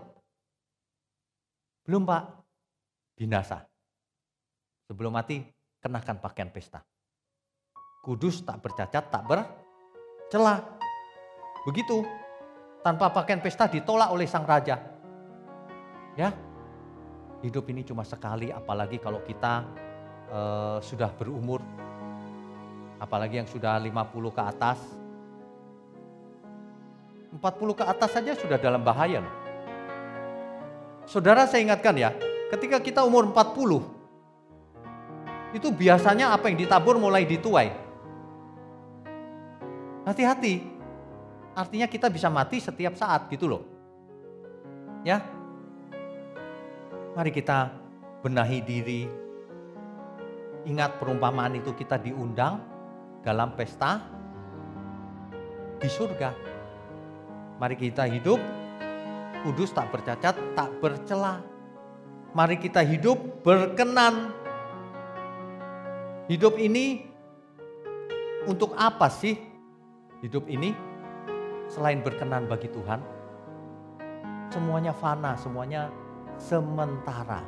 Belum 1.85 2.05
Pak. 2.05 2.23
Binasa. 3.17 3.65
Sebelum 4.89 5.13
mati, 5.13 5.41
kenakan 5.81 6.17
pakaian 6.21 6.49
pesta. 6.49 6.81
Kudus 8.01 8.45
tak 8.45 8.61
bercacat, 8.63 9.09
tak 9.09 9.23
bercelah. 9.25 10.63
Begitu. 11.67 12.05
Tanpa 12.85 13.11
pakaian 13.11 13.43
pesta 13.43 13.67
ditolak 13.67 14.13
oleh 14.13 14.29
sang 14.29 14.47
raja. 14.47 14.96
Ya. 16.17 16.33
Hidup 17.45 17.69
ini 17.69 17.85
cuma 17.85 18.01
sekali 18.01 18.49
apalagi 18.49 18.97
kalau 18.97 19.21
kita 19.21 19.61
uh, 20.33 20.81
sudah 20.81 21.13
berumur 21.13 21.61
apalagi 22.97 23.37
yang 23.37 23.45
sudah 23.45 23.77
50 23.77 23.93
ke 24.33 24.41
atas. 24.41 24.81
40 27.37 27.45
ke 27.77 27.85
atas 27.85 28.09
saja 28.09 28.33
sudah 28.33 28.57
dalam 28.57 28.81
bahaya 28.81 29.21
loh. 29.21 29.35
Saudara 31.05 31.45
saya 31.45 31.61
ingatkan 31.63 31.95
ya, 31.95 32.11
ketika 32.49 32.81
kita 32.81 33.05
umur 33.05 33.29
40, 33.29 35.53
itu 35.55 35.71
biasanya 35.71 36.35
apa 36.35 36.49
yang 36.49 36.57
ditabur 36.59 36.99
mulai 36.99 37.23
dituai. 37.23 37.71
Hati-hati, 40.03 40.67
artinya 41.55 41.87
kita 41.87 42.11
bisa 42.11 42.27
mati 42.27 42.59
setiap 42.59 42.97
saat 42.97 43.29
gitu 43.31 43.47
loh. 43.47 43.63
Ya. 45.05 45.36
Mari 47.17 47.33
kita 47.33 47.73
benahi 48.21 48.61
diri. 48.61 49.09
Ingat 50.69 51.01
perumpamaan 51.01 51.57
itu 51.57 51.73
kita 51.73 51.97
diundang 51.97 52.61
dalam 53.25 53.57
pesta 53.57 54.05
di 55.81 55.89
surga. 55.89 56.29
Mari 57.57 57.73
kita 57.73 58.05
hidup 58.05 58.37
kudus 59.41 59.73
tak 59.73 59.89
bercacat, 59.89 60.37
tak 60.53 60.69
bercela. 60.77 61.41
Mari 62.37 62.61
kita 62.61 62.85
hidup 62.85 63.41
berkenan. 63.41 64.29
Hidup 66.29 66.61
ini 66.61 67.01
untuk 68.45 68.77
apa 68.77 69.09
sih? 69.09 69.41
Hidup 70.21 70.45
ini 70.45 70.69
selain 71.65 72.05
berkenan 72.05 72.45
bagi 72.45 72.69
Tuhan, 72.69 73.01
semuanya 74.53 74.93
fana, 74.93 75.33
semuanya 75.33 75.89
sementara. 76.37 77.41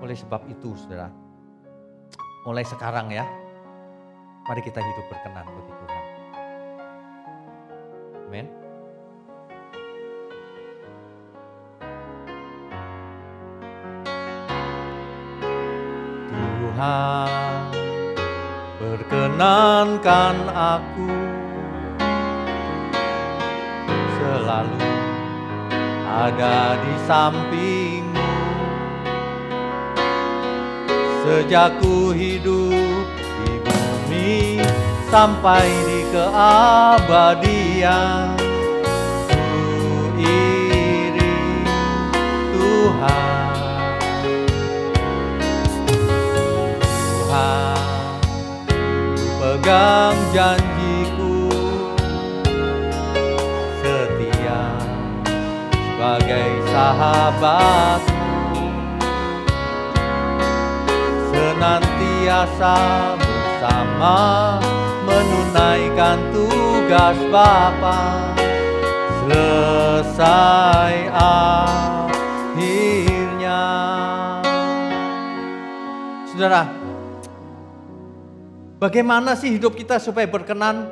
Oleh 0.00 0.16
sebab 0.16 0.48
itu, 0.48 0.74
saudara, 0.74 1.12
mulai 2.48 2.64
sekarang 2.64 3.12
ya, 3.12 3.28
mari 4.48 4.64
kita 4.64 4.80
hidup 4.80 5.06
berkenan 5.12 5.46
bagi 5.46 5.72
Tuhan. 5.76 6.04
Amin. 8.28 8.46
Tuhan, 16.78 17.62
berkenankan 18.78 20.36
aku 20.54 21.10
selalu 24.14 24.87
ada 26.18 26.74
di 26.82 26.94
sampingmu 27.06 28.26
Sejak 31.22 31.78
ku 31.78 32.10
hidup 32.10 33.06
di 33.46 33.54
bumi 33.62 34.58
sampai 35.12 35.70
di 35.86 36.00
keabadian 36.10 37.54
Ku 39.30 40.18
iri 40.18 41.38
Tuhan. 42.50 43.54
Tuhan 46.98 47.78
ku 49.14 49.22
pegang 49.38 50.18
janji 50.34 50.77
sebagai 56.08 56.72
sahabatmu 56.72 58.64
senantiasa 61.28 62.80
bersama 63.20 64.16
menunaikan 65.04 66.16
tugas 66.32 67.12
Bapa. 67.28 68.24
Selesai 69.28 71.12
akhirnya. 71.12 72.72
Saudara 76.32 76.72
Bagaimana 78.80 79.36
sih 79.36 79.60
hidup 79.60 79.76
kita 79.76 80.00
supaya 80.00 80.24
berkenan? 80.24 80.88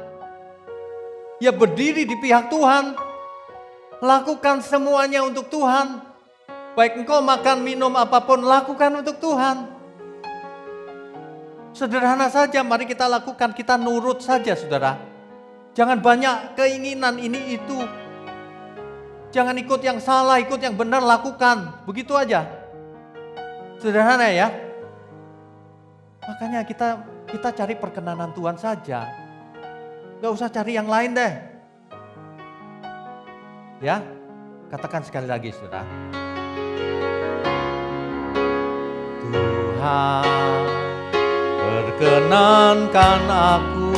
Ya 1.41 1.57
berdiri 1.57 2.05
di 2.05 2.21
pihak 2.21 2.53
Tuhan 2.53 3.06
Lakukan 4.05 4.61
semuanya 4.61 5.25
untuk 5.25 5.49
Tuhan. 5.49 6.05
Baik 6.77 7.01
engkau 7.01 7.25
makan, 7.25 7.65
minum 7.65 7.93
apa 7.97 8.21
pun, 8.21 8.45
lakukan 8.45 9.01
untuk 9.01 9.17
Tuhan. 9.17 9.73
Sederhana 11.73 12.29
saja, 12.29 12.61
mari 12.61 12.85
kita 12.85 13.09
lakukan, 13.09 13.57
kita 13.57 13.81
nurut 13.81 14.21
saja 14.21 14.53
saudara. 14.53 15.01
Jangan 15.73 16.01
banyak 16.01 16.57
keinginan 16.57 17.17
ini 17.17 17.57
itu. 17.57 17.81
Jangan 19.33 19.57
ikut 19.57 19.81
yang 19.81 20.01
salah, 20.01 20.41
ikut 20.41 20.61
yang 20.61 20.77
benar, 20.77 21.01
lakukan. 21.01 21.85
Begitu 21.89 22.13
aja. 22.13 22.45
Sederhana 23.81 24.29
ya. 24.29 24.53
Makanya 26.25 26.65
kita 26.65 27.05
kita 27.29 27.49
cari 27.57 27.75
perkenanan 27.77 28.33
Tuhan 28.37 28.57
saja. 28.61 29.09
Gak 30.21 30.33
usah 30.33 30.49
cari 30.49 30.77
yang 30.77 30.89
lain 30.89 31.13
deh. 31.13 31.33
Ya, 33.77 34.01
katakan 34.73 35.05
sekali 35.05 35.29
lagi 35.29 35.53
saudara. 35.53 35.85
Tuhan 39.21 40.65
perkenankan 41.61 43.21
aku. 43.29 43.93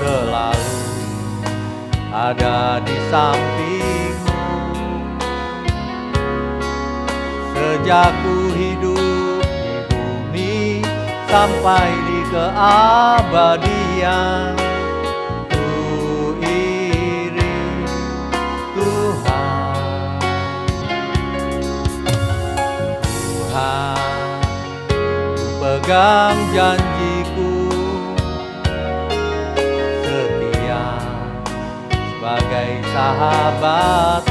Selalu 0.00 0.80
ada 2.08 2.80
di 2.80 2.96
sampingmu. 3.12 4.48
Sejak 7.52 8.16
ku 8.24 8.48
hidup 8.56 9.44
di 9.44 9.76
bumi 9.92 10.80
sampai 11.28 11.92
di 12.08 12.24
keabadian 12.32 13.82
pegang 25.82 26.38
janjiku. 26.54 27.66
Setia 30.06 30.94
sebagai 31.90 32.86
sahabat 32.94 34.22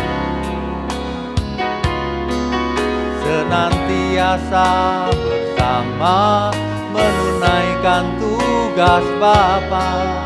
senantiasa 3.19 4.71
bersama 5.11 6.55
menunaikan 6.95 8.15
tugas 8.15 9.03
Bapa. 9.19 10.23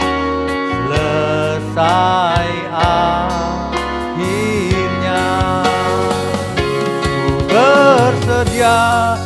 Selesai 0.85 2.69
akhirnya 3.73 4.45
ku 7.01 7.41
bersedia 7.49 9.24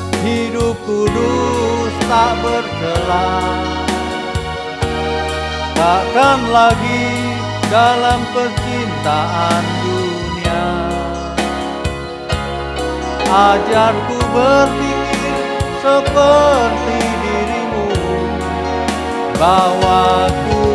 bercela 2.37 3.27
takkan 5.79 6.39
lagi 6.51 7.07
dalam 7.69 8.19
percintaan 8.33 9.63
dunia. 9.85 10.67
Ajarku 13.29 14.17
berpikir 14.33 15.37
seperti 15.79 16.99
dirimu. 17.23 17.89
Bawaku 19.37 20.65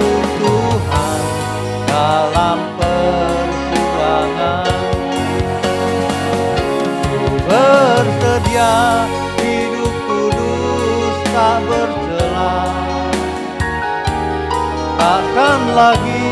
Tuhan 0.41 1.21
dalam 1.91 2.59
perjuangan. 2.79 4.71
Ku 7.05 7.23
bersedia 7.45 8.75
bercela 11.63 12.55
takkan 14.99 15.61
lagi 15.77 16.27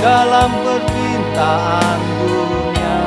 dalam 0.00 0.50
percintaan 0.64 1.98
dunia. 2.20 3.00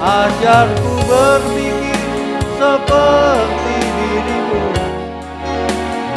Ajarku 0.00 0.94
berpikir 1.08 2.40
seperti 2.60 3.76
dirimu. 3.96 4.64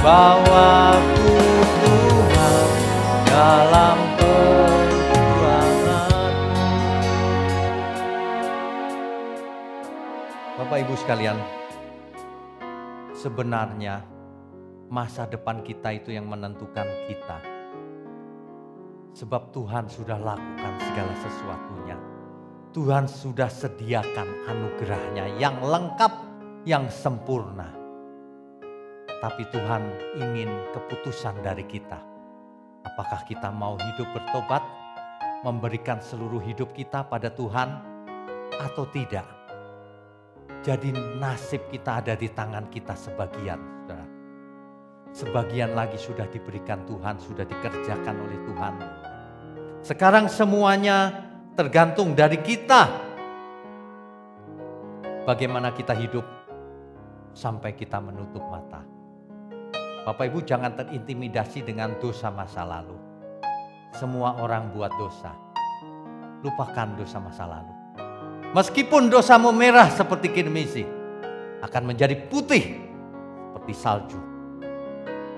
Bawaku 0.03 1.35
Tuhan 1.79 2.67
dalam 3.27 3.97
perjuangan. 4.19 5.31
Bapak 10.59 10.77
Ibu 10.83 10.93
sekalian 10.99 11.62
sebenarnya 13.23 14.03
masa 14.91 15.23
depan 15.23 15.63
kita 15.63 15.95
itu 15.95 16.11
yang 16.11 16.27
menentukan 16.27 16.85
kita 17.07 17.39
sebab 19.15 19.55
Tuhan 19.55 19.87
sudah 19.87 20.19
lakukan 20.19 20.73
segala 20.91 21.13
sesuatunya 21.23 21.97
Tuhan 22.73 23.05
sudah 23.05 23.53
sediakan 23.53 24.49
anugerahnya 24.49 25.37
yang 25.37 25.61
lengkap, 25.61 26.09
yang 26.65 26.89
sempurna. 26.89 27.69
Tapi 29.21 29.45
Tuhan 29.53 29.93
ingin 30.17 30.49
keputusan 30.73 31.45
dari 31.45 31.69
kita. 31.69 32.01
Apakah 32.81 33.29
kita 33.29 33.53
mau 33.53 33.77
hidup 33.77 34.09
bertobat, 34.17 34.65
memberikan 35.45 36.01
seluruh 36.01 36.41
hidup 36.41 36.73
kita 36.73 37.05
pada 37.05 37.29
Tuhan 37.29 37.77
atau 38.57 38.89
tidak? 38.89 39.42
Jadi 40.63 40.95
nasib 41.19 41.67
kita 41.67 41.99
ada 41.99 42.15
di 42.15 42.31
tangan 42.31 42.71
kita 42.71 42.95
sebagian, 42.95 43.59
saudara. 43.83 44.07
Sebagian 45.11 45.75
lagi 45.75 45.99
sudah 45.99 46.23
diberikan 46.31 46.87
Tuhan, 46.87 47.19
sudah 47.19 47.43
dikerjakan 47.43 48.15
oleh 48.23 48.39
Tuhan. 48.47 48.73
Sekarang 49.83 50.31
semuanya 50.31 51.27
tergantung 51.59 52.15
dari 52.15 52.39
kita. 52.39 52.87
Bagaimana 55.27 55.75
kita 55.75 55.91
hidup 55.99 56.23
sampai 57.35 57.75
kita 57.75 57.99
menutup 57.99 58.47
mata. 58.47 58.87
Bapak 60.07 60.31
Ibu 60.31 60.47
jangan 60.47 60.79
terintimidasi 60.79 61.67
dengan 61.67 61.99
dosa 61.99 62.31
masa 62.31 62.63
lalu. 62.63 62.95
Semua 63.91 64.39
orang 64.39 64.71
buat 64.71 64.95
dosa. 64.95 65.35
Lupakan 66.39 66.95
dosa 66.95 67.19
masa 67.19 67.51
lalu. 67.51 67.72
Meskipun 68.53 69.09
dosamu 69.09 69.49
merah 69.49 69.89
seperti 69.89 70.29
kirmisi, 70.29 70.85
akan 71.65 71.83
menjadi 71.89 72.13
putih 72.29 72.77
seperti 73.63 73.73
salju. 73.79 74.19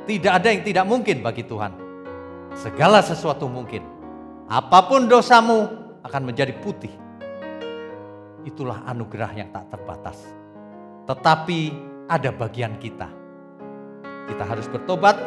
Tidak 0.10 0.34
ada 0.34 0.50
yang 0.50 0.66
tidak 0.66 0.86
mungkin 0.90 1.22
bagi 1.22 1.46
Tuhan. 1.46 1.72
Segala 2.58 3.06
sesuatu 3.06 3.46
mungkin. 3.46 3.86
Apa 4.50 4.90
pun 4.90 5.06
dosamu, 5.06 5.86
akan 6.06 6.22
menjadi 6.22 6.54
putih. 6.58 6.90
Itulah 8.46 8.86
anugerah 8.86 9.32
yang 9.34 9.50
tak 9.50 9.70
terbatas. 9.74 10.22
Tetapi 11.06 11.60
ada 12.10 12.30
bagian 12.34 12.78
kita. 12.78 13.10
Kita 14.26 14.44
harus 14.46 14.66
bertobat. 14.70 15.18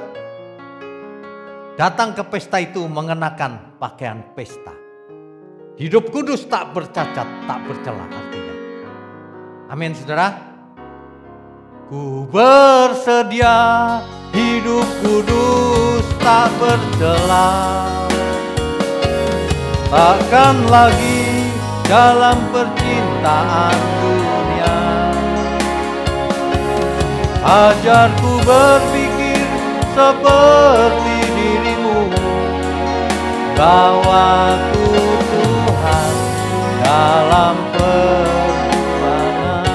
Datang 1.79 2.15
ke 2.15 2.23
pesta 2.27 2.59
itu 2.59 2.83
mengenakan 2.87 3.79
pakaian 3.79 4.23
pesta. 4.35 4.88
Hidup 5.79 6.11
kudus 6.11 6.43
tak 6.51 6.75
bercacat, 6.75 7.47
tak 7.47 7.59
bercela 7.71 8.03
artinya. 8.03 8.55
Amin 9.71 9.95
saudara. 9.95 10.35
Ku 11.87 12.27
bersedia 12.27 13.55
hidup 14.35 14.89
kudus 15.07 16.03
tak 16.19 16.51
bercela 16.59 17.51
takkan 19.89 20.69
lagi 20.69 21.49
dalam 21.89 22.37
percintaan 22.53 23.79
dunia 24.03 24.79
ajarku 27.41 28.33
berpikir 28.45 29.47
seperti 29.97 31.17
dirimu 31.33 32.13
Tuhan 33.57 34.78
dalam 36.89 37.53
perjuangan 37.77 39.69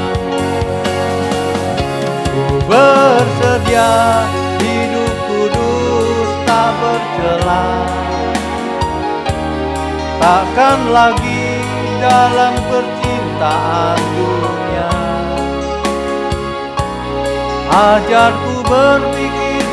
ku 2.25 2.57
bersedia 2.65 4.25
hidup 4.57 5.13
kudus 5.29 6.29
tak 6.49 6.73
bercelah 6.81 7.85
takkan 10.17 10.79
lagi 10.89 11.61
dalam 12.01 12.57
percintaan 12.65 14.01
dunia. 14.17 14.89
Ajarku 17.73 18.55
berpikir 18.65 19.65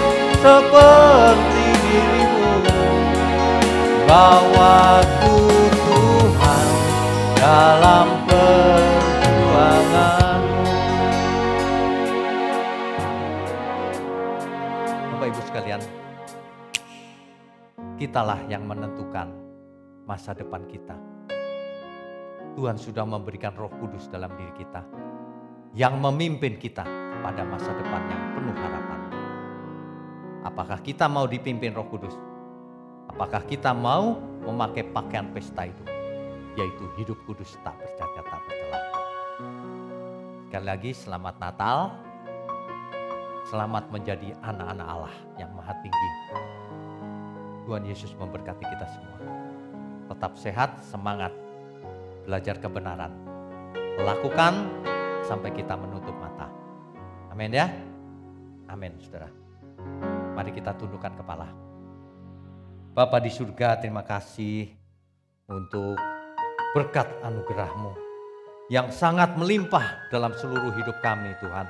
seperti 0.45 1.67
dirimu. 1.85 2.53
Bawaku 4.09 5.31
Tuhan 5.31 5.60
dalam 7.51 8.07
perjuangan 8.31 10.39
Bapak 15.11 15.27
Ibu 15.27 15.43
sekalian 15.51 15.83
kitalah 17.99 18.39
yang 18.47 18.71
menentukan 18.71 19.35
masa 20.07 20.31
depan 20.31 20.63
kita. 20.71 20.95
Tuhan 22.55 22.79
sudah 22.79 23.03
memberikan 23.03 23.51
roh 23.59 23.75
kudus 23.83 24.07
dalam 24.07 24.31
diri 24.39 24.55
kita. 24.55 24.87
Yang 25.75 25.99
memimpin 25.99 26.55
kita 26.55 26.87
pada 27.19 27.43
masa 27.43 27.75
depan 27.75 28.03
yang 28.11 28.23
penuh 28.39 28.55
harapan. 28.55 29.01
Apakah 30.47 30.79
kita 30.87 31.11
mau 31.11 31.27
dipimpin 31.27 31.75
roh 31.75 31.91
kudus? 31.91 32.15
Apakah 33.11 33.43
kita 33.43 33.75
mau 33.75 34.23
memakai 34.47 34.87
pakaian 34.87 35.35
pesta 35.35 35.67
itu? 35.67 36.00
Yaitu 36.59 36.85
hidup 36.99 37.19
kudus 37.29 37.55
tak 37.63 37.79
bercacat, 37.79 38.25
tak 38.27 38.41
bercelah. 38.47 38.85
Sekali 40.49 40.67
lagi 40.67 40.91
selamat 40.91 41.35
Natal. 41.39 41.79
Selamat 43.47 43.85
menjadi 43.91 44.35
anak-anak 44.47 44.87
Allah 44.87 45.15
yang 45.39 45.51
maha 45.55 45.75
tinggi. 45.83 46.11
Tuhan 47.67 47.83
Yesus 47.87 48.15
memberkati 48.15 48.63
kita 48.63 48.87
semua 48.91 49.41
tetap 50.11 50.35
sehat, 50.35 50.71
semangat, 50.83 51.31
belajar 52.27 52.59
kebenaran. 52.59 53.15
Lakukan 54.03 54.67
sampai 55.23 55.55
kita 55.55 55.79
menutup 55.79 56.13
mata. 56.19 56.51
Amin 57.31 57.55
ya. 57.55 57.71
Amin 58.67 58.99
saudara. 58.99 59.31
Mari 60.35 60.51
kita 60.51 60.75
tundukkan 60.75 61.15
kepala. 61.15 61.47
Bapa 62.91 63.23
di 63.23 63.31
surga 63.31 63.79
terima 63.79 64.03
kasih 64.03 64.67
untuk 65.47 65.95
berkat 66.71 67.11
anugerahmu 67.27 67.91
yang 68.71 68.95
sangat 68.95 69.35
melimpah 69.35 70.07
dalam 70.15 70.31
seluruh 70.39 70.71
hidup 70.79 71.03
kami 71.03 71.35
Tuhan. 71.43 71.67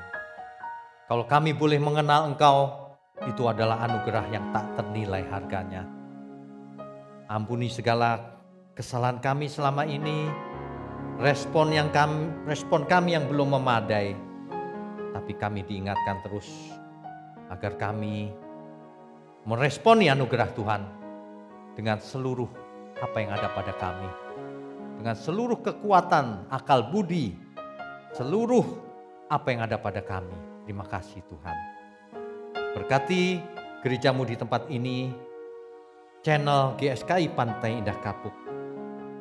Kalau 1.08 1.24
kami 1.24 1.56
boleh 1.56 1.80
mengenal 1.80 2.28
Engkau, 2.28 2.90
itu 3.24 3.48
adalah 3.48 3.80
anugerah 3.88 4.28
yang 4.28 4.52
tak 4.52 4.68
ternilai 4.76 5.24
harganya. 5.32 5.88
Ampuni 7.32 7.72
segala 7.72 8.20
kesalahan 8.76 9.24
kami 9.24 9.48
selama 9.48 9.88
ini, 9.88 10.28
respon 11.16 11.72
yang 11.72 11.88
kami, 11.88 12.28
respon 12.44 12.84
kami 12.84 13.16
yang 13.16 13.24
belum 13.24 13.56
memadai, 13.56 14.12
tapi 15.16 15.32
kami 15.40 15.64
diingatkan 15.64 16.20
terus 16.28 16.48
agar 17.48 17.80
kami 17.80 18.28
meresponi 19.48 20.12
anugerah 20.12 20.52
Tuhan 20.52 20.82
dengan 21.72 21.96
seluruh 21.96 22.48
apa 23.00 23.16
yang 23.16 23.32
ada 23.32 23.48
pada 23.56 23.72
kami, 23.80 24.08
dengan 25.00 25.16
seluruh 25.16 25.64
kekuatan, 25.64 26.52
akal 26.52 26.92
budi, 26.92 27.32
seluruh 28.12 28.60
apa 29.32 29.48
yang 29.48 29.64
ada 29.64 29.80
pada 29.80 30.04
kami. 30.04 30.36
Terima 30.68 30.84
kasih 30.84 31.24
Tuhan. 31.24 31.56
Berkati 32.76 33.40
gerejamu 33.80 34.28
di 34.28 34.36
tempat 34.36 34.68
ini, 34.68 35.08
channel 36.20 36.76
GSKI 36.76 37.32
Pantai 37.32 37.80
Indah 37.80 37.96
Kapuk, 38.04 38.36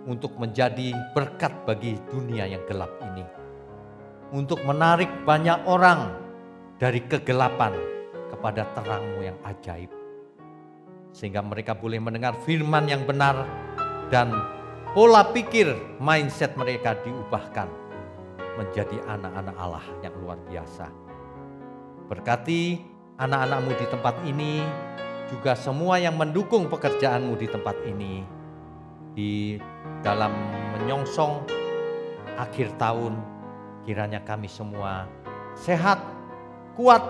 untuk 0.04 0.36
menjadi 0.36 0.92
berkat 1.16 1.56
bagi 1.64 1.96
dunia 2.12 2.44
yang 2.44 2.68
gelap 2.68 2.92
ini. 3.16 3.24
Untuk 4.36 4.60
menarik 4.68 5.08
banyak 5.24 5.64
orang 5.64 6.12
dari 6.76 7.00
kegelapan 7.08 7.72
kepada 8.28 8.68
terangmu 8.76 9.24
yang 9.24 9.40
ajaib. 9.48 9.90
Sehingga 11.16 11.40
mereka 11.40 11.72
boleh 11.72 12.04
mendengar 12.04 12.36
firman 12.44 12.84
yang 12.86 13.08
benar 13.08 13.48
dan 14.12 14.59
pola 15.00 15.24
pikir 15.32 15.96
mindset 16.04 16.60
mereka 16.60 16.92
diubahkan 17.08 17.72
menjadi 18.60 19.00
anak-anak 19.08 19.56
Allah 19.56 19.88
yang 20.04 20.12
luar 20.20 20.36
biasa. 20.44 20.92
Berkati 22.12 22.84
anak-anakmu 23.16 23.80
di 23.80 23.86
tempat 23.88 24.16
ini, 24.28 24.60
juga 25.32 25.56
semua 25.56 26.04
yang 26.04 26.20
mendukung 26.20 26.68
pekerjaanmu 26.68 27.32
di 27.40 27.48
tempat 27.48 27.80
ini, 27.88 28.28
di 29.16 29.56
dalam 30.04 30.36
menyongsong 30.76 31.48
akhir 32.36 32.76
tahun, 32.76 33.16
kiranya 33.88 34.20
kami 34.28 34.52
semua 34.52 35.08
sehat, 35.56 36.04
kuat, 36.76 37.08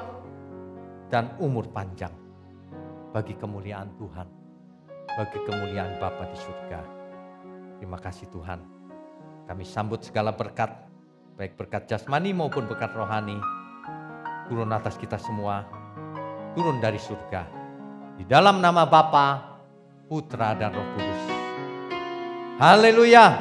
dan 1.09 1.33
umur 1.41 1.65
panjang 1.73 2.13
bagi 3.17 3.33
kemuliaan 3.33 3.89
Tuhan, 3.97 4.29
bagi 5.17 5.39
kemuliaan 5.41 5.97
Bapa 5.97 6.29
di 6.29 6.37
surga. 6.37 6.98
Terima 7.79 7.95
kasih 7.95 8.27
Tuhan. 8.27 8.59
Kami 9.47 9.63
sambut 9.65 10.03
segala 10.03 10.35
berkat, 10.35 10.69
baik 11.39 11.55
berkat 11.55 11.87
jasmani 11.87 12.35
maupun 12.35 12.67
berkat 12.67 12.91
rohani, 12.93 13.39
turun 14.51 14.69
atas 14.75 14.99
kita 14.99 15.15
semua, 15.15 15.65
turun 16.53 16.77
dari 16.83 16.99
surga. 16.99 17.47
Di 18.19 18.27
dalam 18.27 18.59
nama 18.59 18.83
Bapa, 18.83 19.57
Putra 20.11 20.51
dan 20.59 20.75
Roh 20.75 20.87
Kudus. 20.93 21.23
Haleluya. 22.59 23.39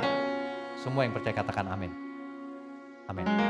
Semua 0.79 1.03
yang 1.03 1.11
percaya 1.11 1.35
katakan 1.35 1.67
amin. 1.75 1.91
Amin. 3.11 3.48